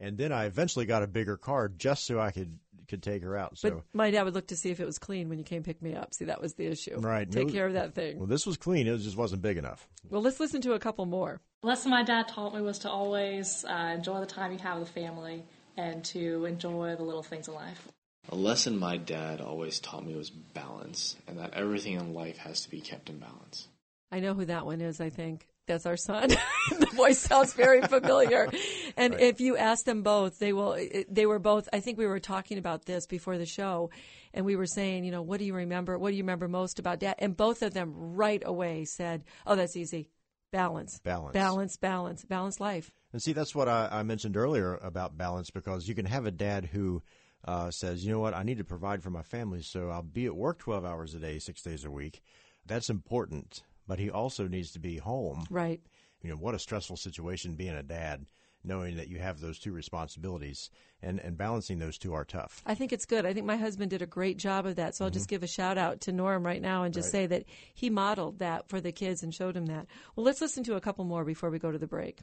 and 0.00 0.16
then 0.18 0.32
I 0.32 0.44
eventually 0.46 0.86
got 0.86 1.02
a 1.02 1.06
bigger 1.06 1.36
car 1.36 1.68
just 1.68 2.04
so 2.06 2.18
I 2.20 2.30
could 2.30 2.58
could 2.88 3.02
take 3.02 3.22
her 3.22 3.36
out. 3.36 3.58
So 3.58 3.70
But 3.70 3.82
my 3.92 4.10
dad 4.10 4.22
would 4.22 4.34
look 4.34 4.46
to 4.46 4.56
see 4.56 4.70
if 4.70 4.80
it 4.80 4.86
was 4.86 4.98
clean 4.98 5.28
when 5.28 5.38
you 5.38 5.44
came 5.44 5.62
pick 5.62 5.82
me 5.82 5.94
up. 5.94 6.14
See, 6.14 6.24
that 6.24 6.40
was 6.40 6.54
the 6.54 6.64
issue. 6.66 6.98
Right. 6.98 7.30
Take 7.30 7.48
No- 7.48 7.52
care 7.52 7.66
of 7.66 7.74
that 7.74 7.94
thing. 7.94 8.16
well, 8.16 8.26
this 8.26 8.46
was 8.46 8.56
clean. 8.56 8.86
It 8.86 8.96
just 8.98 9.16
wasn't 9.16 9.42
big 9.42 9.58
enough. 9.58 9.86
Well, 10.08 10.22
let's 10.22 10.40
listen 10.40 10.62
to 10.62 10.72
a 10.72 10.78
couple 10.78 11.04
more. 11.04 11.42
The 11.60 11.66
lesson 11.66 11.90
my 11.90 12.02
dad 12.02 12.28
taught 12.28 12.54
me 12.54 12.62
was 12.62 12.78
to 12.80 12.90
always 12.90 13.62
uh, 13.66 13.92
enjoy 13.94 14.20
the 14.20 14.26
time 14.26 14.52
you 14.52 14.58
have 14.60 14.78
with 14.78 14.88
the 14.88 14.94
family 15.00 15.44
and 15.76 16.02
to 16.06 16.46
enjoy 16.46 16.96
the 16.96 17.02
little 17.02 17.22
things 17.22 17.46
in 17.46 17.52
life. 17.54 17.88
A 18.30 18.34
lesson 18.34 18.78
my 18.78 18.96
dad 18.96 19.40
always 19.42 19.80
taught 19.80 20.04
me 20.06 20.14
was 20.14 20.30
balance, 20.30 21.16
and 21.26 21.38
that 21.38 21.54
everything 21.54 21.94
in 21.94 22.14
life 22.14 22.36
has 22.38 22.62
to 22.62 22.70
be 22.70 22.80
kept 22.80 23.08
in 23.10 23.18
balance. 23.18 23.68
I 24.10 24.20
know 24.20 24.34
who 24.34 24.44
that 24.46 24.64
one 24.66 24.80
is, 24.80 25.00
I 25.00 25.10
think. 25.10 25.46
That's 25.68 25.86
our 25.86 25.96
son. 25.96 26.30
the 26.70 26.90
voice 26.94 27.18
sounds 27.18 27.52
very 27.52 27.82
familiar. 27.82 28.48
And 28.96 29.14
if 29.20 29.40
you 29.40 29.56
ask 29.56 29.84
them 29.84 30.02
both, 30.02 30.40
they 30.40 30.52
will, 30.52 30.76
they 31.08 31.24
were 31.24 31.38
both, 31.38 31.68
I 31.72 31.78
think 31.78 31.98
we 31.98 32.06
were 32.06 32.18
talking 32.18 32.58
about 32.58 32.84
this 32.84 33.06
before 33.06 33.38
the 33.38 33.46
show, 33.46 33.90
and 34.34 34.44
we 34.44 34.56
were 34.56 34.66
saying, 34.66 35.04
you 35.04 35.12
know, 35.12 35.22
what 35.22 35.38
do 35.38 35.44
you 35.44 35.54
remember? 35.54 35.96
What 35.96 36.10
do 36.10 36.16
you 36.16 36.24
remember 36.24 36.48
most 36.48 36.80
about 36.80 36.98
dad? 36.98 37.14
And 37.20 37.36
both 37.36 37.62
of 37.62 37.72
them 37.72 37.92
right 37.94 38.42
away 38.44 38.86
said, 38.86 39.22
oh, 39.46 39.54
that's 39.54 39.76
easy. 39.76 40.10
Balance. 40.50 40.98
Balance. 41.04 41.32
Balance, 41.32 41.76
balance, 41.76 42.24
balance 42.24 42.58
life. 42.58 42.90
And 43.12 43.22
see, 43.22 43.32
that's 43.32 43.54
what 43.54 43.68
I, 43.68 43.88
I 43.90 44.02
mentioned 44.02 44.36
earlier 44.36 44.74
about 44.82 45.16
balance 45.16 45.50
because 45.50 45.86
you 45.86 45.94
can 45.94 46.06
have 46.06 46.26
a 46.26 46.32
dad 46.32 46.64
who 46.64 47.02
uh, 47.44 47.70
says, 47.70 48.04
you 48.04 48.12
know 48.12 48.20
what, 48.20 48.34
I 48.34 48.42
need 48.42 48.58
to 48.58 48.64
provide 48.64 49.02
for 49.02 49.10
my 49.10 49.22
family, 49.22 49.62
so 49.62 49.90
I'll 49.90 50.02
be 50.02 50.26
at 50.26 50.34
work 50.34 50.58
12 50.58 50.84
hours 50.84 51.14
a 51.14 51.18
day, 51.18 51.38
six 51.38 51.62
days 51.62 51.84
a 51.84 51.90
week. 51.90 52.20
That's 52.66 52.90
important, 52.90 53.62
but 53.88 53.98
he 53.98 54.10
also 54.10 54.46
needs 54.46 54.70
to 54.72 54.78
be 54.78 54.98
home. 54.98 55.46
Right. 55.50 55.80
You 56.22 56.30
know, 56.30 56.36
what 56.36 56.54
a 56.54 56.58
stressful 56.58 56.98
situation 56.98 57.54
being 57.54 57.74
a 57.74 57.82
dad, 57.82 58.26
knowing 58.62 58.96
that 58.96 59.08
you 59.08 59.18
have 59.18 59.40
those 59.40 59.58
two 59.58 59.72
responsibilities 59.72 60.70
and, 61.00 61.20
and 61.20 61.38
balancing 61.38 61.78
those 61.78 61.96
two 61.96 62.12
are 62.12 62.24
tough. 62.24 62.62
I 62.66 62.74
think 62.74 62.92
it's 62.92 63.06
good. 63.06 63.24
I 63.24 63.32
think 63.32 63.46
my 63.46 63.56
husband 63.56 63.90
did 63.90 64.02
a 64.02 64.06
great 64.06 64.36
job 64.36 64.66
of 64.66 64.76
that. 64.76 64.94
So 64.94 65.04
I'll 65.04 65.10
just 65.10 65.26
mm-hmm. 65.26 65.36
give 65.36 65.42
a 65.42 65.48
shout 65.48 65.78
out 65.78 66.02
to 66.02 66.12
Norm 66.12 66.44
right 66.44 66.60
now 66.60 66.82
and 66.82 66.92
just 66.92 67.06
Right. 67.08 67.22
say 67.22 67.26
that 67.26 67.44
he 67.72 67.88
modeled 67.88 68.40
that 68.40 68.68
for 68.68 68.80
the 68.80 68.92
kids 68.92 69.22
and 69.22 69.34
showed 69.34 69.54
them 69.54 69.66
that. 69.66 69.86
Well, 70.14 70.24
let's 70.26 70.40
listen 70.40 70.64
to 70.64 70.76
a 70.76 70.80
couple 70.80 71.04
more 71.04 71.24
before 71.24 71.50
we 71.50 71.58
go 71.58 71.72
to 71.72 71.78
the 71.78 71.86
break. 71.86 72.20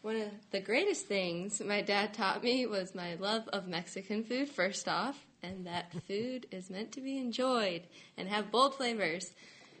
One 0.00 0.16
of 0.16 0.32
the 0.50 0.60
greatest 0.60 1.06
things 1.06 1.62
my 1.62 1.80
dad 1.80 2.12
taught 2.12 2.44
me 2.44 2.66
was 2.66 2.94
my 2.94 3.14
love 3.14 3.48
of 3.48 3.66
Mexican 3.66 4.22
food, 4.22 4.50
first 4.50 4.86
off, 4.86 5.24
and 5.42 5.66
that 5.66 5.92
food 6.06 6.46
is 6.50 6.68
meant 6.68 6.92
to 6.92 7.00
be 7.00 7.16
enjoyed 7.16 7.82
and 8.18 8.28
have 8.28 8.50
bold 8.50 8.74
flavors. 8.74 9.32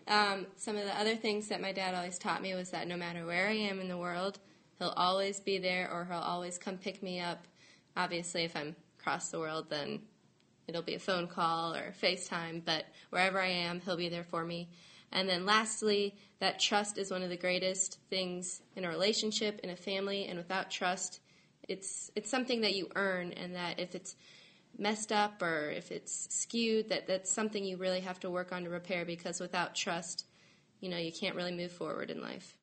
Um, 0.06 0.46
some 0.56 0.76
of 0.76 0.84
the 0.84 0.98
other 0.98 1.16
things 1.16 1.48
that 1.48 1.60
my 1.60 1.72
dad 1.72 1.94
always 1.94 2.18
taught 2.18 2.42
me 2.42 2.54
was 2.54 2.70
that 2.70 2.88
no 2.88 2.96
matter 2.96 3.24
where 3.24 3.48
I 3.48 3.54
am 3.54 3.80
in 3.80 3.88
the 3.88 3.96
world, 3.96 4.38
he'll 4.78 4.94
always 4.96 5.40
be 5.40 5.58
there 5.58 5.90
or 5.90 6.04
he'll 6.04 6.18
always 6.18 6.58
come 6.58 6.76
pick 6.76 7.02
me 7.02 7.20
up. 7.20 7.46
Obviously, 7.96 8.44
if 8.44 8.54
I'm 8.56 8.76
across 8.98 9.30
the 9.30 9.38
world, 9.38 9.66
then 9.70 10.00
it'll 10.66 10.82
be 10.82 10.94
a 10.94 10.98
phone 11.00 11.26
call 11.26 11.74
or 11.74 11.94
FaceTime, 12.02 12.64
but 12.64 12.84
wherever 13.10 13.40
I 13.40 13.48
am, 13.48 13.80
he'll 13.80 13.96
be 13.96 14.08
there 14.08 14.24
for 14.24 14.44
me. 14.44 14.68
And 15.12 15.28
then 15.28 15.46
lastly, 15.46 16.16
that 16.40 16.58
trust 16.58 16.98
is 16.98 17.10
one 17.10 17.22
of 17.22 17.30
the 17.30 17.36
greatest 17.36 17.98
things 18.10 18.60
in 18.76 18.84
a 18.84 18.88
relationship, 18.88 19.60
in 19.62 19.70
a 19.70 19.76
family, 19.76 20.26
and 20.26 20.36
without 20.36 20.70
trust, 20.70 21.20
it's 21.68 22.10
it's 22.14 22.30
something 22.30 22.60
that 22.62 22.74
you 22.74 22.90
earn 22.94 23.32
and 23.32 23.54
that 23.54 23.78
if 23.80 23.94
it's 23.94 24.16
messed 24.78 25.12
up 25.12 25.42
or 25.42 25.70
if 25.70 25.90
it's 25.90 26.28
skewed, 26.30 26.88
that 26.88 27.06
that's 27.06 27.30
something 27.30 27.64
you 27.64 27.76
really 27.76 28.00
have 28.00 28.20
to 28.20 28.30
work 28.30 28.52
on 28.52 28.64
to 28.64 28.70
repair 28.70 29.04
because 29.04 29.40
without 29.40 29.74
trust, 29.74 30.26
you 30.80 30.88
know, 30.88 30.96
you 30.96 31.12
can't 31.12 31.36
really 31.36 31.54
move 31.54 31.72
forward 31.72 32.10
in 32.10 32.20
life. 32.20 32.56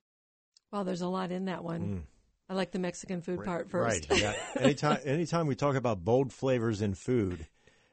Well, 0.71 0.83
there's 0.83 1.01
a 1.01 1.07
lot 1.07 1.31
in 1.31 1.45
that 1.45 1.63
one. 1.63 1.81
Mm. 1.81 2.01
I 2.49 2.53
like 2.53 2.71
the 2.71 2.79
Mexican 2.79 3.21
food 3.21 3.43
part 3.43 3.69
first. 3.69 4.09
Right. 4.09 4.21
Yeah. 4.21 4.33
anytime, 4.59 4.99
anytime 5.05 5.47
we 5.47 5.55
talk 5.55 5.75
about 5.75 6.03
bold 6.03 6.33
flavors 6.33 6.81
in 6.81 6.95
food, 6.95 7.47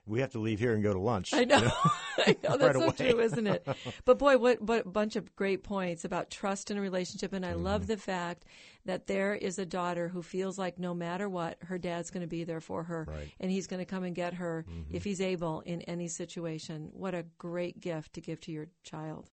we 0.08 0.20
have 0.20 0.32
to 0.32 0.38
leave 0.38 0.58
here 0.58 0.74
and 0.74 0.82
go 0.82 0.92
to 0.92 0.98
lunch. 0.98 1.32
I 1.34 1.44
know. 1.44 1.58
you 1.58 1.70
I 2.26 2.36
know 2.42 2.56
that's 2.56 2.62
Right 2.62 2.74
so 2.74 2.82
away. 3.04 3.10
true, 3.12 3.20
isn't 3.20 3.46
it? 3.46 3.66
But 4.04 4.18
boy, 4.18 4.38
what 4.38 4.60
what 4.62 4.86
a 4.86 4.88
bunch 4.88 5.16
of 5.16 5.34
great 5.36 5.62
points 5.62 6.04
about 6.04 6.30
trust 6.30 6.70
in 6.70 6.78
a 6.78 6.80
relationship, 6.80 7.32
and 7.32 7.44
I 7.46 7.52
love 7.54 7.82
Mm-hmm. 7.82 7.88
the 7.92 7.96
fact 7.98 8.44
that 8.86 9.06
there 9.06 9.34
is 9.34 9.58
a 9.58 9.66
daughter 9.66 10.08
who 10.08 10.22
feels 10.22 10.58
like 10.58 10.78
no 10.78 10.94
matter 10.94 11.28
what, 11.28 11.58
her 11.64 11.76
dad's 11.78 12.10
going 12.10 12.22
to 12.22 12.26
be 12.28 12.44
there 12.44 12.60
for 12.60 12.82
her, 12.84 13.06
Right. 13.08 13.28
and 13.38 13.50
he's 13.50 13.66
going 13.66 13.80
to 13.80 13.84
come 13.84 14.02
and 14.04 14.14
get 14.14 14.34
her 14.34 14.64
Mm-hmm. 14.68 14.96
if 14.96 15.04
he's 15.04 15.20
able 15.20 15.60
in 15.60 15.82
any 15.82 16.08
situation. 16.08 16.88
What 16.92 17.14
a 17.14 17.26
great 17.36 17.80
gift 17.80 18.14
to 18.14 18.20
give 18.20 18.40
to 18.42 18.52
your 18.52 18.68
child. 18.82 19.28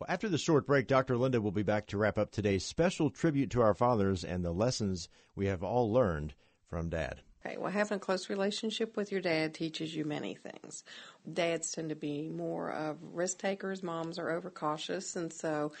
Well, 0.00 0.06
after 0.10 0.28
the 0.28 0.38
short 0.38 0.66
break, 0.66 0.86
Dr. 0.86 1.16
Linda 1.16 1.40
will 1.40 1.50
be 1.50 1.64
back 1.64 1.86
to 1.88 1.98
wrap 1.98 2.18
up 2.18 2.30
today's 2.30 2.64
special 2.64 3.10
tribute 3.10 3.50
to 3.50 3.62
our 3.62 3.74
fathers 3.74 4.22
and 4.22 4.44
the 4.44 4.52
lessons 4.52 5.08
we 5.34 5.46
have 5.46 5.64
all 5.64 5.90
learned 5.92 6.34
from 6.68 6.88
Dad. 6.90 7.22
Okay, 7.48 7.56
well, 7.56 7.72
having 7.72 7.96
a 7.96 8.00
close 8.00 8.28
relationship 8.28 8.94
with 8.96 9.10
your 9.10 9.22
dad 9.22 9.54
teaches 9.54 9.94
you 9.94 10.04
many 10.04 10.34
things. 10.34 10.84
Dads 11.32 11.72
tend 11.72 11.88
to 11.88 11.94
be 11.94 12.28
more 12.28 12.70
of 12.70 12.98
risk 13.14 13.38
takers, 13.38 13.82
moms 13.82 14.18
are 14.18 14.30
overcautious, 14.30 15.16
and 15.16 15.32
so 15.32 15.72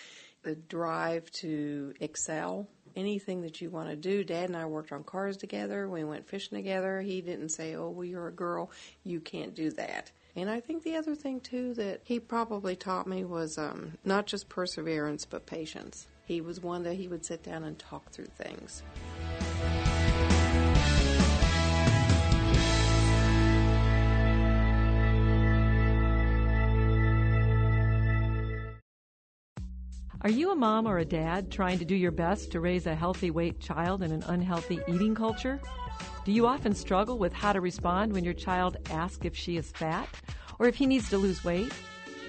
the 0.44 0.54
drive 0.54 1.30
to 1.32 1.92
excel, 2.00 2.66
anything 2.96 3.42
that 3.42 3.60
you 3.60 3.68
want 3.68 3.90
to 3.90 3.96
do. 3.96 4.24
Dad 4.24 4.48
and 4.48 4.56
I 4.56 4.64
worked 4.64 4.92
on 4.92 5.04
cars 5.04 5.36
together, 5.36 5.90
we 5.90 6.04
went 6.04 6.26
fishing 6.26 6.56
together. 6.56 7.02
He 7.02 7.20
didn't 7.20 7.50
say, 7.50 7.74
Oh, 7.74 7.90
well, 7.90 8.04
you're 8.04 8.28
a 8.28 8.32
girl, 8.32 8.70
you 9.04 9.20
can't 9.20 9.54
do 9.54 9.70
that. 9.72 10.10
And 10.36 10.48
I 10.48 10.60
think 10.60 10.84
the 10.84 10.96
other 10.96 11.14
thing, 11.14 11.40
too, 11.40 11.74
that 11.74 12.00
he 12.02 12.18
probably 12.18 12.76
taught 12.76 13.06
me 13.06 13.24
was 13.24 13.58
um, 13.58 13.98
not 14.06 14.26
just 14.26 14.48
perseverance, 14.48 15.26
but 15.26 15.44
patience. 15.44 16.06
He 16.24 16.40
was 16.40 16.62
one 16.62 16.84
that 16.84 16.94
he 16.94 17.08
would 17.08 17.26
sit 17.26 17.42
down 17.42 17.64
and 17.64 17.78
talk 17.78 18.10
through 18.10 18.26
things. 18.26 18.82
Are 30.28 30.40
you 30.40 30.52
a 30.52 30.54
mom 30.54 30.86
or 30.86 30.98
a 30.98 31.06
dad 31.06 31.50
trying 31.50 31.78
to 31.78 31.86
do 31.86 31.94
your 31.94 32.10
best 32.10 32.52
to 32.52 32.60
raise 32.60 32.86
a 32.86 32.94
healthy 32.94 33.30
weight 33.30 33.60
child 33.60 34.02
in 34.02 34.12
an 34.12 34.22
unhealthy 34.26 34.78
eating 34.86 35.14
culture? 35.14 35.58
Do 36.26 36.32
you 36.32 36.46
often 36.46 36.74
struggle 36.74 37.16
with 37.16 37.32
how 37.32 37.54
to 37.54 37.62
respond 37.62 38.12
when 38.12 38.24
your 38.24 38.34
child 38.34 38.76
asks 38.90 39.24
if 39.24 39.34
she 39.34 39.56
is 39.56 39.70
fat 39.70 40.06
or 40.58 40.66
if 40.66 40.74
he 40.74 40.84
needs 40.84 41.08
to 41.08 41.16
lose 41.16 41.44
weight? 41.44 41.72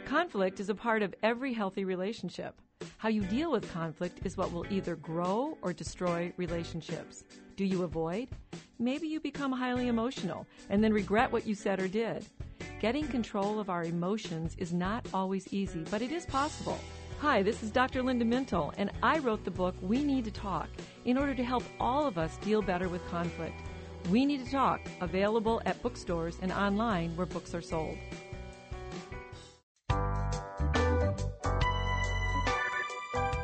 Conflict 0.05 0.59
is 0.59 0.69
a 0.69 0.75
part 0.75 1.03
of 1.03 1.13
every 1.21 1.53
healthy 1.53 1.85
relationship. 1.85 2.59
How 2.97 3.09
you 3.09 3.21
deal 3.21 3.51
with 3.51 3.71
conflict 3.71 4.25
is 4.25 4.37
what 4.37 4.51
will 4.51 4.65
either 4.69 4.95
grow 4.95 5.57
or 5.61 5.71
destroy 5.71 6.33
relationships. 6.35 7.23
Do 7.55 7.63
you 7.63 7.83
avoid? 7.83 8.29
Maybe 8.79 9.07
you 9.07 9.19
become 9.19 9.51
highly 9.51 9.87
emotional 9.87 10.47
and 10.69 10.83
then 10.83 10.93
regret 10.93 11.31
what 11.31 11.45
you 11.45 11.53
said 11.53 11.79
or 11.79 11.87
did. 11.87 12.25
Getting 12.79 13.09
control 13.09 13.59
of 13.59 13.69
our 13.69 13.83
emotions 13.83 14.55
is 14.57 14.71
not 14.71 15.05
always 15.13 15.51
easy, 15.51 15.83
but 15.91 16.01
it 16.01 16.13
is 16.13 16.25
possible. 16.25 16.79
Hi, 17.19 17.43
this 17.43 17.61
is 17.61 17.71
Dr. 17.71 18.01
Linda 18.01 18.23
Mintle, 18.23 18.73
and 18.77 18.89
I 19.03 19.19
wrote 19.19 19.43
the 19.43 19.51
book 19.51 19.75
We 19.81 20.01
Need 20.01 20.23
to 20.23 20.31
Talk 20.31 20.69
in 21.03 21.17
order 21.17 21.35
to 21.35 21.43
help 21.43 21.65
all 21.81 22.07
of 22.07 22.17
us 22.17 22.37
deal 22.37 22.61
better 22.61 22.87
with 22.87 23.05
conflict. 23.09 23.59
We 24.09 24.25
Need 24.25 24.45
to 24.45 24.51
Talk, 24.51 24.79
available 25.01 25.61
at 25.65 25.81
bookstores 25.83 26.37
and 26.41 26.53
online 26.53 27.17
where 27.17 27.25
books 27.25 27.53
are 27.53 27.61
sold. 27.61 27.97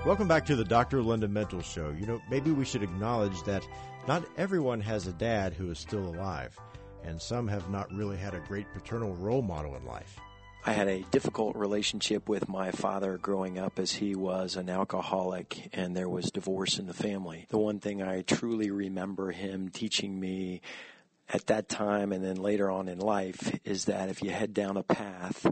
Welcome 0.05 0.29
back 0.29 0.45
to 0.45 0.55
the 0.55 0.63
Dr. 0.63 1.01
Linda 1.01 1.27
Mintle 1.27 1.61
Show. 1.61 1.93
You 1.99 2.05
know, 2.05 2.21
maybe 2.29 2.51
we 2.51 2.63
should 2.63 2.83
acknowledge 2.83 3.43
that 3.43 3.67
not 4.07 4.23
everyone 4.37 4.79
has 4.79 5.07
a 5.07 5.13
dad 5.13 5.53
who 5.53 5.69
is 5.71 5.77
still 5.77 6.07
alive 6.07 6.57
and 7.05 7.21
some 7.21 7.47
have 7.47 7.69
not 7.69 7.91
really 7.93 8.17
had 8.17 8.33
a 8.33 8.39
great 8.39 8.71
paternal 8.73 9.13
role 9.15 9.41
model 9.41 9.75
in 9.75 9.85
life. 9.85 10.19
I 10.67 10.73
had 10.73 10.87
a 10.87 11.05
difficult 11.11 11.55
relationship 11.55 12.27
with 12.27 12.49
my 12.49 12.71
father 12.71 13.19
growing 13.19 13.59
up 13.59 13.77
as 13.77 13.91
he 13.91 14.15
was 14.15 14.55
an 14.55 14.67
alcoholic 14.67 15.69
and 15.73 15.95
there 15.95 16.09
was 16.09 16.31
divorce 16.31 16.79
in 16.79 16.87
the 16.87 16.93
family. 16.93 17.45
The 17.49 17.59
one 17.59 17.79
thing 17.79 18.01
I 18.01 18.23
truly 18.23 18.71
remember 18.71 19.29
him 19.31 19.69
teaching 19.69 20.19
me 20.19 20.61
at 21.29 21.45
that 21.47 21.69
time 21.69 22.11
and 22.11 22.23
then 22.23 22.37
later 22.37 22.71
on 22.71 22.87
in 22.87 22.97
life 22.97 23.59
is 23.63 23.85
that 23.85 24.09
if 24.09 24.23
you 24.23 24.31
head 24.31 24.55
down 24.55 24.75
a 24.75 24.81
path 24.81 25.45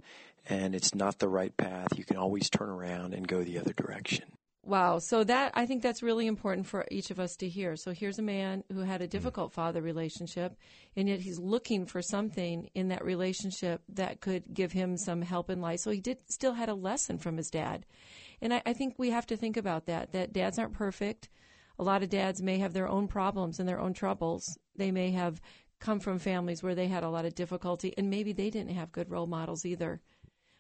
and 0.49 0.73
it's 0.73 0.95
not 0.95 1.19
the 1.19 1.29
right 1.29 1.55
path, 1.55 1.89
you 1.95 2.03
can 2.03 2.17
always 2.17 2.49
turn 2.49 2.69
around 2.69 3.13
and 3.13 3.27
go 3.27 3.43
the 3.43 3.59
other 3.59 3.73
direction. 3.73 4.25
Wow. 4.65 4.99
So 4.99 5.25
that 5.25 5.51
I 5.55 5.65
think 5.65 5.83
that's 5.83 6.01
really 6.01 6.25
important 6.25 6.67
for 6.67 6.85
each 6.89 7.11
of 7.11 7.19
us 7.19 7.35
to 7.37 7.49
hear. 7.49 7.75
So 7.75 7.91
here's 7.91 8.17
a 8.17 8.23
man 8.23 8.63
who 8.71 8.79
had 8.79 9.01
a 9.01 9.03
mm-hmm. 9.03 9.11
difficult 9.11 9.51
father 9.51 9.81
relationship 9.81 10.55
and 10.95 11.09
yet 11.09 11.19
he's 11.19 11.37
looking 11.37 11.85
for 11.85 12.01
something 12.01 12.69
in 12.73 12.87
that 12.87 13.03
relationship 13.03 13.81
that 13.89 14.21
could 14.21 14.53
give 14.53 14.71
him 14.71 14.95
some 14.95 15.21
help 15.21 15.49
in 15.49 15.59
life. 15.59 15.81
So 15.81 15.91
he 15.91 15.99
did 15.99 16.19
still 16.29 16.53
had 16.53 16.69
a 16.69 16.73
lesson 16.73 17.17
from 17.17 17.35
his 17.35 17.49
dad. 17.49 17.85
And 18.41 18.53
I, 18.53 18.61
I 18.65 18.73
think 18.73 18.95
we 18.97 19.09
have 19.09 19.27
to 19.27 19.37
think 19.37 19.57
about 19.57 19.85
that, 19.87 20.13
that 20.13 20.31
dads 20.31 20.57
aren't 20.57 20.73
perfect. 20.73 21.29
A 21.77 21.83
lot 21.83 22.01
of 22.01 22.09
dads 22.09 22.41
may 22.41 22.59
have 22.59 22.71
their 22.71 22.87
own 22.87 23.09
problems 23.09 23.59
and 23.59 23.67
their 23.67 23.79
own 23.79 23.93
troubles. 23.93 24.57
They 24.77 24.91
may 24.91 25.11
have 25.11 25.41
come 25.81 25.99
from 25.99 26.19
families 26.19 26.63
where 26.63 26.75
they 26.75 26.87
had 26.87 27.03
a 27.03 27.09
lot 27.09 27.25
of 27.25 27.35
difficulty 27.35 27.93
and 27.97 28.09
maybe 28.09 28.31
they 28.31 28.49
didn't 28.49 28.75
have 28.75 28.93
good 28.93 29.09
role 29.09 29.27
models 29.27 29.65
either. 29.65 29.99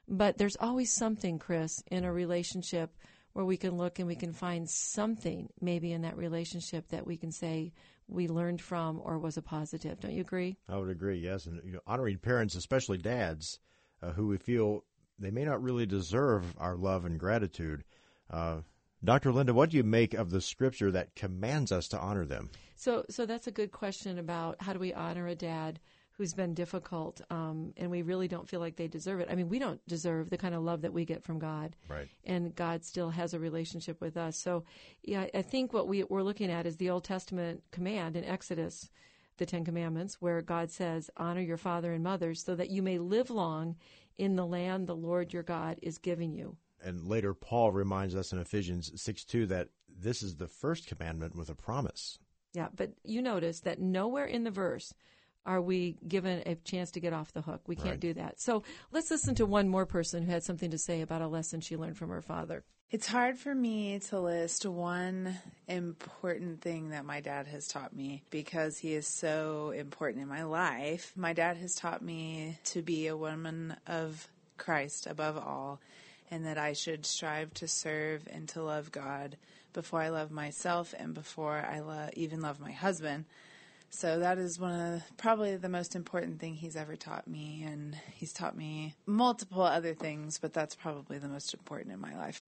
But 0.09 0.37
there's 0.37 0.57
always 0.59 0.93
something, 0.93 1.39
Chris, 1.39 1.81
in 1.89 2.03
a 2.03 2.11
relationship 2.11 2.97
where 3.33 3.45
we 3.45 3.57
can 3.57 3.77
look 3.77 3.99
and 3.99 4.07
we 4.07 4.15
can 4.15 4.31
find 4.31 4.69
something 4.69 5.49
maybe 5.59 5.91
in 5.91 6.03
that 6.03 6.17
relationship 6.17 6.87
that 6.89 7.05
we 7.05 7.17
can 7.17 7.31
say 7.31 7.73
we 8.07 8.27
learned 8.27 8.61
from 8.61 9.01
or 9.03 9.17
was 9.17 9.37
a 9.37 9.41
positive. 9.41 9.99
Don't 9.99 10.13
you 10.13 10.21
agree? 10.21 10.57
I 10.69 10.77
would 10.77 10.89
agree. 10.89 11.17
Yes, 11.17 11.45
and 11.45 11.61
you 11.65 11.73
know, 11.73 11.79
honoring 11.87 12.19
parents, 12.19 12.55
especially 12.55 12.97
dads, 12.97 13.59
uh, 14.01 14.11
who 14.11 14.27
we 14.27 14.37
feel 14.37 14.83
they 15.19 15.31
may 15.31 15.45
not 15.45 15.61
really 15.61 15.85
deserve 15.85 16.53
our 16.57 16.75
love 16.75 17.05
and 17.05 17.19
gratitude. 17.19 17.83
Uh, 18.29 18.59
Dr. 19.03 19.31
Linda, 19.31 19.53
what 19.53 19.69
do 19.69 19.77
you 19.77 19.83
make 19.83 20.13
of 20.13 20.29
the 20.29 20.41
scripture 20.41 20.91
that 20.91 21.15
commands 21.15 21.71
us 21.71 21.87
to 21.89 21.99
honor 21.99 22.25
them? 22.25 22.49
So, 22.75 23.05
so 23.09 23.25
that's 23.25 23.47
a 23.47 23.51
good 23.51 23.71
question 23.71 24.17
about 24.17 24.61
how 24.61 24.73
do 24.73 24.79
we 24.79 24.93
honor 24.93 25.27
a 25.27 25.35
dad 25.35 25.79
who's 26.17 26.33
been 26.33 26.53
difficult, 26.53 27.21
um, 27.31 27.73
and 27.75 27.89
we 27.89 28.03
really 28.03 28.27
don't 28.27 28.47
feel 28.47 28.59
like 28.59 28.75
they 28.75 28.87
deserve 28.87 29.19
it. 29.19 29.27
I 29.31 29.35
mean, 29.35 29.49
we 29.49 29.57
don't 29.57 29.85
deserve 29.87 30.29
the 30.29 30.37
kind 30.37 30.53
of 30.53 30.61
love 30.61 30.81
that 30.81 30.93
we 30.93 31.05
get 31.05 31.23
from 31.23 31.39
God, 31.39 31.75
right? 31.89 32.07
And 32.23 32.55
God 32.55 32.83
still 32.83 33.09
has 33.09 33.33
a 33.33 33.39
relationship 33.39 33.99
with 33.99 34.15
us. 34.15 34.37
So, 34.37 34.63
yeah, 35.01 35.25
I 35.33 35.41
think 35.41 35.73
what 35.73 35.87
we, 35.87 36.03
we're 36.03 36.21
looking 36.21 36.51
at 36.51 36.67
is 36.67 36.77
the 36.77 36.91
Old 36.91 37.03
Testament 37.03 37.63
command 37.71 38.15
in 38.15 38.23
Exodus, 38.23 38.91
the 39.37 39.45
Ten 39.45 39.65
Commandments, 39.65 40.21
where 40.21 40.41
God 40.41 40.69
says, 40.69 41.09
"Honor 41.17 41.41
your 41.41 41.57
father 41.57 41.93
and 41.93 42.03
mother, 42.03 42.35
so 42.35 42.55
that 42.55 42.69
you 42.69 42.83
may 42.83 42.99
live 42.99 43.31
long 43.31 43.75
in 44.17 44.35
the 44.35 44.45
land 44.45 44.85
the 44.85 44.95
Lord 44.95 45.33
your 45.33 45.43
God 45.43 45.79
is 45.81 45.97
giving 45.97 46.31
you." 46.31 46.57
And 46.79 47.07
later, 47.07 47.33
Paul 47.33 47.71
reminds 47.71 48.15
us 48.15 48.31
in 48.31 48.39
Ephesians 48.39 48.91
six 49.01 49.23
two 49.23 49.47
that 49.47 49.69
this 49.89 50.21
is 50.21 50.35
the 50.35 50.47
first 50.47 50.85
commandment 50.85 51.35
with 51.35 51.49
a 51.49 51.55
promise. 51.55 52.19
Yeah, 52.53 52.67
but 52.75 52.91
you 53.03 53.21
notice 53.23 53.61
that 53.61 53.79
nowhere 53.79 54.25
in 54.25 54.43
the 54.43 54.51
verse 54.51 54.93
are 55.45 55.61
we 55.61 55.97
given 56.07 56.41
a 56.45 56.55
chance 56.55 56.91
to 56.91 56.99
get 56.99 57.13
off 57.13 57.33
the 57.33 57.41
hook. 57.41 57.61
We 57.67 57.75
can't 57.75 57.89
right. 57.89 57.99
do 57.99 58.13
that. 58.13 58.39
So 58.39 58.63
let's 58.91 59.11
listen 59.11 59.35
to 59.35 59.45
one 59.45 59.67
more 59.67 59.85
person 59.85 60.23
who 60.23 60.31
had 60.31 60.43
something 60.43 60.71
to 60.71 60.77
say 60.77 61.01
about 61.01 61.21
a 61.21 61.27
lesson 61.27 61.61
she 61.61 61.75
learned 61.75 61.97
from 61.97 62.09
her 62.09 62.21
father. 62.21 62.63
It's 62.91 63.07
hard 63.07 63.39
for 63.39 63.55
me 63.55 63.97
to 64.09 64.19
list 64.19 64.67
one 64.67 65.39
important 65.67 66.61
thing 66.61 66.89
that 66.89 67.05
my 67.05 67.21
dad 67.21 67.47
has 67.47 67.67
taught 67.67 67.95
me 67.95 68.21
because 68.29 68.77
he 68.77 68.93
is 68.93 69.07
so 69.07 69.71
important 69.71 70.21
in 70.21 70.29
my 70.29 70.43
life. 70.43 71.11
My 71.15 71.33
dad 71.33 71.57
has 71.57 71.73
taught 71.73 72.03
me 72.03 72.59
to 72.65 72.83
be 72.83 73.07
a 73.07 73.17
woman 73.17 73.75
of 73.87 74.27
Christ 74.57 75.07
above 75.07 75.37
all 75.37 75.81
and 76.29 76.45
that 76.45 76.59
I 76.59 76.73
should 76.73 77.05
strive 77.05 77.53
to 77.55 77.67
serve 77.67 78.27
and 78.31 78.47
to 78.49 78.61
love 78.61 78.91
God 78.91 79.37
before 79.73 80.01
I 80.01 80.09
love 80.09 80.29
myself 80.31 80.93
and 80.95 81.15
before 81.15 81.65
I 81.67 81.79
lo- 81.79 82.09
even 82.13 82.41
love 82.41 82.59
my 82.59 82.71
husband. 82.71 83.25
So 83.93 84.17
that 84.19 84.39
is 84.39 84.59
one 84.59 84.79
of 84.79 85.17
probably 85.17 85.55
the 85.55 85.69
most 85.69 85.95
important 85.95 86.39
thing 86.39 86.55
he's 86.55 86.75
ever 86.75 86.95
taught 86.95 87.27
me. 87.27 87.63
And 87.63 87.95
he's 88.11 88.33
taught 88.33 88.57
me 88.57 88.95
multiple 89.05 89.61
other 89.61 89.93
things, 89.93 90.39
but 90.39 90.51
that's 90.51 90.75
probably 90.75 91.19
the 91.19 91.27
most 91.27 91.53
important 91.53 91.93
in 91.93 92.01
my 92.01 92.15
life. 92.17 92.41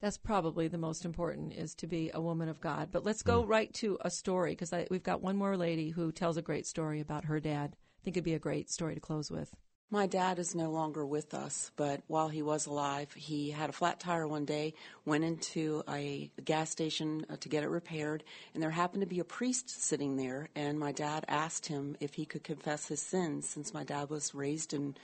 That's 0.00 0.18
probably 0.18 0.66
the 0.66 0.76
most 0.76 1.04
important 1.04 1.52
is 1.52 1.74
to 1.76 1.86
be 1.86 2.10
a 2.12 2.20
woman 2.20 2.48
of 2.48 2.60
God. 2.60 2.88
But 2.90 3.04
let's 3.04 3.22
go 3.22 3.44
mm. 3.44 3.48
right 3.48 3.72
to 3.74 3.96
a 4.00 4.10
story 4.10 4.52
because 4.52 4.74
we've 4.90 5.02
got 5.02 5.22
one 5.22 5.36
more 5.36 5.56
lady 5.56 5.90
who 5.90 6.10
tells 6.10 6.36
a 6.36 6.42
great 6.42 6.66
story 6.66 7.00
about 7.00 7.26
her 7.26 7.38
dad. 7.38 7.76
I 7.76 8.00
think 8.04 8.16
it'd 8.16 8.24
be 8.24 8.34
a 8.34 8.40
great 8.40 8.68
story 8.68 8.94
to 8.94 9.00
close 9.00 9.30
with. 9.30 9.54
My 9.90 10.06
dad 10.06 10.38
is 10.38 10.54
no 10.54 10.70
longer 10.70 11.06
with 11.06 11.32
us, 11.32 11.70
but 11.76 12.02
while 12.08 12.28
he 12.28 12.42
was 12.42 12.66
alive, 12.66 13.10
he 13.14 13.50
had 13.50 13.70
a 13.70 13.72
flat 13.72 13.98
tire 13.98 14.28
one 14.28 14.44
day, 14.44 14.74
went 15.06 15.24
into 15.24 15.82
a 15.88 16.30
gas 16.44 16.68
station 16.68 17.24
uh, 17.30 17.36
to 17.40 17.48
get 17.48 17.62
it 17.62 17.70
repaired, 17.70 18.22
and 18.52 18.62
there 18.62 18.70
happened 18.70 19.00
to 19.00 19.06
be 19.06 19.20
a 19.20 19.24
priest 19.24 19.70
sitting 19.70 20.16
there. 20.16 20.50
And 20.54 20.78
my 20.78 20.92
dad 20.92 21.24
asked 21.26 21.64
him 21.64 21.96
if 22.00 22.12
he 22.12 22.26
could 22.26 22.44
confess 22.44 22.86
his 22.86 23.00
sins, 23.00 23.48
since 23.48 23.72
my 23.72 23.82
dad 23.82 24.10
was 24.10 24.34
raised 24.34 24.74
in 24.74 24.94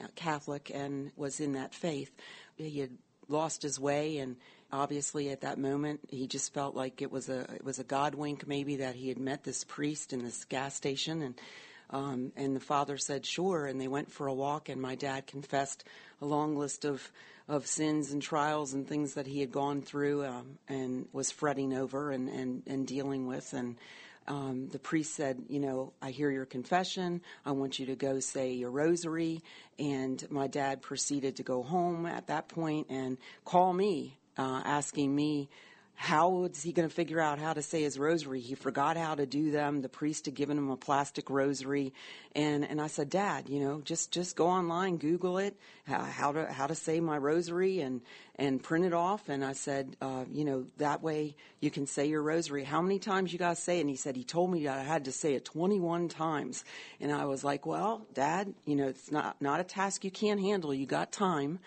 uh, 0.00 0.06
Catholic 0.14 0.70
and 0.74 1.12
was 1.16 1.38
in 1.40 1.52
that 1.52 1.74
faith. 1.74 2.10
He 2.56 2.80
had 2.80 2.96
lost 3.28 3.60
his 3.60 3.78
way, 3.78 4.16
and 4.16 4.36
obviously 4.72 5.28
at 5.28 5.42
that 5.42 5.58
moment 5.58 6.00
he 6.08 6.26
just 6.26 6.54
felt 6.54 6.74
like 6.74 7.02
it 7.02 7.12
was 7.12 7.28
a 7.28 7.40
it 7.56 7.64
was 7.64 7.78
a 7.78 7.84
God 7.84 8.14
wink 8.14 8.46
maybe 8.46 8.76
that 8.76 8.94
he 8.94 9.08
had 9.08 9.18
met 9.18 9.44
this 9.44 9.64
priest 9.64 10.12
in 10.14 10.24
this 10.24 10.44
gas 10.44 10.74
station 10.74 11.20
and 11.22 11.34
um, 11.90 12.32
and 12.36 12.54
the 12.54 12.60
father 12.60 12.96
said, 12.96 13.26
sure. 13.26 13.66
And 13.66 13.80
they 13.80 13.88
went 13.88 14.10
for 14.10 14.26
a 14.26 14.34
walk, 14.34 14.68
and 14.68 14.80
my 14.80 14.94
dad 14.94 15.26
confessed 15.26 15.84
a 16.20 16.26
long 16.26 16.56
list 16.56 16.84
of, 16.84 17.10
of 17.48 17.66
sins 17.66 18.12
and 18.12 18.22
trials 18.22 18.72
and 18.72 18.86
things 18.86 19.14
that 19.14 19.26
he 19.26 19.40
had 19.40 19.50
gone 19.50 19.82
through 19.82 20.24
um, 20.24 20.58
and 20.68 21.06
was 21.12 21.30
fretting 21.30 21.74
over 21.74 22.12
and, 22.12 22.28
and, 22.28 22.62
and 22.66 22.86
dealing 22.86 23.26
with. 23.26 23.52
And 23.52 23.76
um, 24.28 24.68
the 24.68 24.78
priest 24.78 25.14
said, 25.14 25.42
You 25.48 25.58
know, 25.58 25.92
I 26.00 26.10
hear 26.10 26.30
your 26.30 26.46
confession. 26.46 27.20
I 27.44 27.52
want 27.52 27.78
you 27.78 27.86
to 27.86 27.96
go 27.96 28.20
say 28.20 28.52
your 28.52 28.70
rosary. 28.70 29.42
And 29.78 30.24
my 30.30 30.46
dad 30.46 30.82
proceeded 30.82 31.36
to 31.36 31.42
go 31.42 31.62
home 31.62 32.06
at 32.06 32.28
that 32.28 32.48
point 32.48 32.86
and 32.90 33.18
call 33.44 33.72
me, 33.72 34.16
uh, 34.38 34.62
asking 34.64 35.14
me 35.14 35.48
how 36.02 36.30
was 36.30 36.62
he 36.62 36.72
going 36.72 36.88
to 36.88 36.94
figure 36.94 37.20
out 37.20 37.38
how 37.38 37.52
to 37.52 37.60
say 37.60 37.82
his 37.82 37.98
rosary? 37.98 38.40
He 38.40 38.54
forgot 38.54 38.96
how 38.96 39.16
to 39.16 39.26
do 39.26 39.50
them. 39.50 39.82
The 39.82 39.90
priest 39.90 40.24
had 40.24 40.34
given 40.34 40.56
him 40.56 40.70
a 40.70 40.76
plastic 40.78 41.28
rosary, 41.28 41.92
and 42.34 42.64
and 42.64 42.80
I 42.80 42.86
said, 42.86 43.10
Dad, 43.10 43.50
you 43.50 43.60
know, 43.60 43.82
just 43.82 44.10
just 44.10 44.34
go 44.34 44.46
online, 44.46 44.96
Google 44.96 45.36
it, 45.36 45.58
how 45.86 46.32
to 46.32 46.50
how 46.50 46.66
to 46.66 46.74
say 46.74 47.00
my 47.00 47.18
rosary, 47.18 47.82
and 47.82 48.00
and 48.36 48.62
print 48.62 48.86
it 48.86 48.94
off. 48.94 49.28
And 49.28 49.44
I 49.44 49.52
said, 49.52 49.94
uh, 50.00 50.24
you 50.32 50.46
know, 50.46 50.64
that 50.78 51.02
way 51.02 51.36
you 51.60 51.70
can 51.70 51.86
say 51.86 52.06
your 52.06 52.22
rosary. 52.22 52.64
How 52.64 52.80
many 52.80 52.98
times 52.98 53.30
you 53.30 53.38
guys 53.38 53.62
say 53.62 53.76
it? 53.76 53.82
And 53.82 53.90
he 53.90 53.96
said 53.96 54.16
he 54.16 54.24
told 54.24 54.50
me 54.50 54.64
that 54.64 54.78
I 54.78 54.82
had 54.82 55.04
to 55.04 55.12
say 55.12 55.34
it 55.34 55.44
21 55.44 56.08
times, 56.08 56.64
and 56.98 57.12
I 57.12 57.26
was 57.26 57.44
like, 57.44 57.66
well, 57.66 58.06
Dad, 58.14 58.54
you 58.64 58.74
know, 58.74 58.88
it's 58.88 59.12
not 59.12 59.36
not 59.42 59.60
a 59.60 59.64
task 59.64 60.02
you 60.02 60.10
can't 60.10 60.40
handle. 60.40 60.72
You 60.72 60.86
got 60.86 61.12
time. 61.12 61.58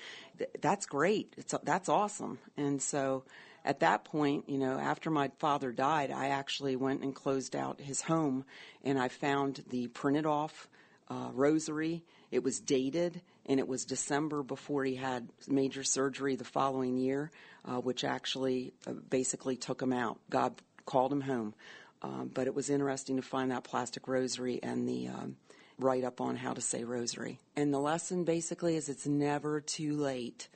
That's 0.60 0.88
great. 0.88 1.36
It's 1.38 1.54
that's 1.64 1.88
awesome. 1.88 2.40
And 2.58 2.82
so 2.82 3.26
at 3.66 3.80
that 3.80 4.04
point, 4.04 4.50
you 4.50 4.58
know, 4.58 4.78
after 4.78 5.10
my 5.10 5.32
father 5.40 5.72
died, 5.72 6.12
I 6.12 6.30
actually 6.30 6.76
went 6.76 7.02
and 7.02 7.16
closed 7.16 7.56
out 7.56 7.80
his 7.80 8.02
home 8.02 8.46
and 8.84 9.00
I 9.00 9.08
found 9.08 9.64
the 9.70 9.88
printed 9.88 10.26
off 10.26 10.68
uh, 11.10 11.30
rosary. 11.34 12.04
It 12.32 12.44
was 12.44 12.60
dated 12.60 13.22
and 13.46 13.60
it 13.60 13.68
was 13.68 13.86
December 13.86 14.44
before 14.44 14.84
he 14.84 14.96
had 14.96 15.30
major 15.48 15.84
surgery 15.84 16.36
the 16.36 16.44
following 16.44 16.98
year, 16.98 17.32
uh, 17.66 17.80
which 17.80 18.04
actually 18.04 18.74
uh, 18.86 18.94
basically 19.10 19.56
took 19.56 19.82
him 19.82 19.94
out. 19.94 20.20
God 20.30 20.54
called 20.86 21.12
him 21.12 21.22
home. 21.22 21.54
Um, 22.02 22.30
but 22.34 22.48
it 22.48 22.56
was 22.56 22.70
interesting 22.70 23.16
to 23.16 23.22
find 23.22 23.52
that 23.52 23.64
plastic 23.64 24.10
rosary 24.10 24.60
and 24.62 24.88
the 24.88 25.08
um, 25.08 25.38
write 25.80 26.04
up 26.04 26.20
on 26.20 26.36
how 26.36 26.54
to 26.54 26.60
say 26.60 26.84
rosary. 26.84 27.40
And 27.56 27.74
the 27.74 27.80
lesson 27.80 28.26
basically 28.26 28.76
is 28.76 28.90
it's 28.90 29.08
never 29.08 29.62
too 29.62 29.96
late 29.96 30.50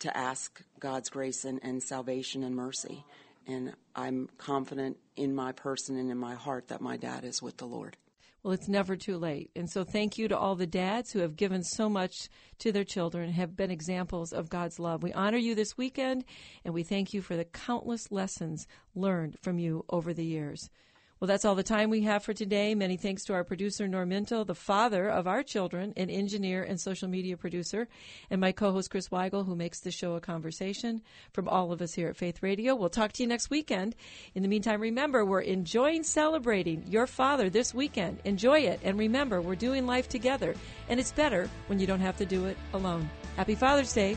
to 0.00 0.16
ask 0.16 0.62
God's 0.78 1.10
grace 1.10 1.44
and, 1.44 1.60
and 1.62 1.82
salvation 1.82 2.42
and 2.42 2.54
mercy. 2.54 3.04
And 3.46 3.72
I'm 3.96 4.28
confident 4.38 4.98
in 5.16 5.34
my 5.34 5.52
person 5.52 5.96
and 5.96 6.10
in 6.10 6.18
my 6.18 6.34
heart 6.34 6.68
that 6.68 6.80
my 6.80 6.96
dad 6.96 7.24
is 7.24 7.42
with 7.42 7.56
the 7.56 7.66
Lord. 7.66 7.96
Well, 8.42 8.52
it's 8.54 8.68
never 8.68 8.94
too 8.94 9.18
late. 9.18 9.50
And 9.56 9.68
so 9.68 9.82
thank 9.82 10.16
you 10.16 10.28
to 10.28 10.38
all 10.38 10.54
the 10.54 10.66
dads 10.66 11.10
who 11.10 11.18
have 11.18 11.36
given 11.36 11.64
so 11.64 11.88
much 11.88 12.14
to 12.60 12.70
their 12.70 12.84
children, 12.84 13.32
have 13.32 13.56
been 13.56 13.70
examples 13.70 14.32
of 14.32 14.48
God's 14.48 14.78
love. 14.78 15.02
We 15.02 15.12
honor 15.12 15.38
you 15.38 15.54
this 15.54 15.76
weekend, 15.76 16.24
and 16.64 16.72
we 16.72 16.84
thank 16.84 17.12
you 17.12 17.20
for 17.20 17.36
the 17.36 17.44
countless 17.44 18.12
lessons 18.12 18.66
learned 18.94 19.36
from 19.42 19.58
you 19.58 19.84
over 19.90 20.14
the 20.14 20.24
years. 20.24 20.70
Well, 21.20 21.26
that's 21.26 21.44
all 21.44 21.56
the 21.56 21.64
time 21.64 21.90
we 21.90 22.02
have 22.02 22.22
for 22.22 22.32
today. 22.32 22.76
Many 22.76 22.96
thanks 22.96 23.24
to 23.24 23.34
our 23.34 23.42
producer, 23.42 23.88
Norm 23.88 24.10
Mintle, 24.10 24.46
the 24.46 24.54
father 24.54 25.08
of 25.08 25.26
our 25.26 25.42
children, 25.42 25.92
an 25.96 26.10
engineer 26.10 26.62
and 26.62 26.80
social 26.80 27.08
media 27.08 27.36
producer, 27.36 27.88
and 28.30 28.40
my 28.40 28.52
co 28.52 28.70
host, 28.70 28.90
Chris 28.90 29.08
Weigel, 29.08 29.44
who 29.44 29.56
makes 29.56 29.80
the 29.80 29.90
show 29.90 30.14
a 30.14 30.20
conversation. 30.20 31.02
From 31.32 31.48
all 31.48 31.72
of 31.72 31.82
us 31.82 31.94
here 31.94 32.06
at 32.06 32.16
Faith 32.16 32.40
Radio, 32.40 32.76
we'll 32.76 32.88
talk 32.88 33.10
to 33.14 33.24
you 33.24 33.28
next 33.28 33.50
weekend. 33.50 33.96
In 34.36 34.42
the 34.42 34.48
meantime, 34.48 34.80
remember, 34.80 35.24
we're 35.24 35.40
enjoying 35.40 36.04
celebrating 36.04 36.84
your 36.86 37.08
father 37.08 37.50
this 37.50 37.74
weekend. 37.74 38.20
Enjoy 38.24 38.60
it. 38.60 38.78
And 38.84 38.96
remember, 38.96 39.40
we're 39.40 39.56
doing 39.56 39.86
life 39.86 40.08
together, 40.08 40.54
and 40.88 41.00
it's 41.00 41.10
better 41.10 41.50
when 41.66 41.80
you 41.80 41.86
don't 41.88 41.98
have 41.98 42.16
to 42.18 42.26
do 42.26 42.44
it 42.44 42.56
alone. 42.74 43.10
Happy 43.36 43.56
Father's 43.56 43.92
Day. 43.92 44.16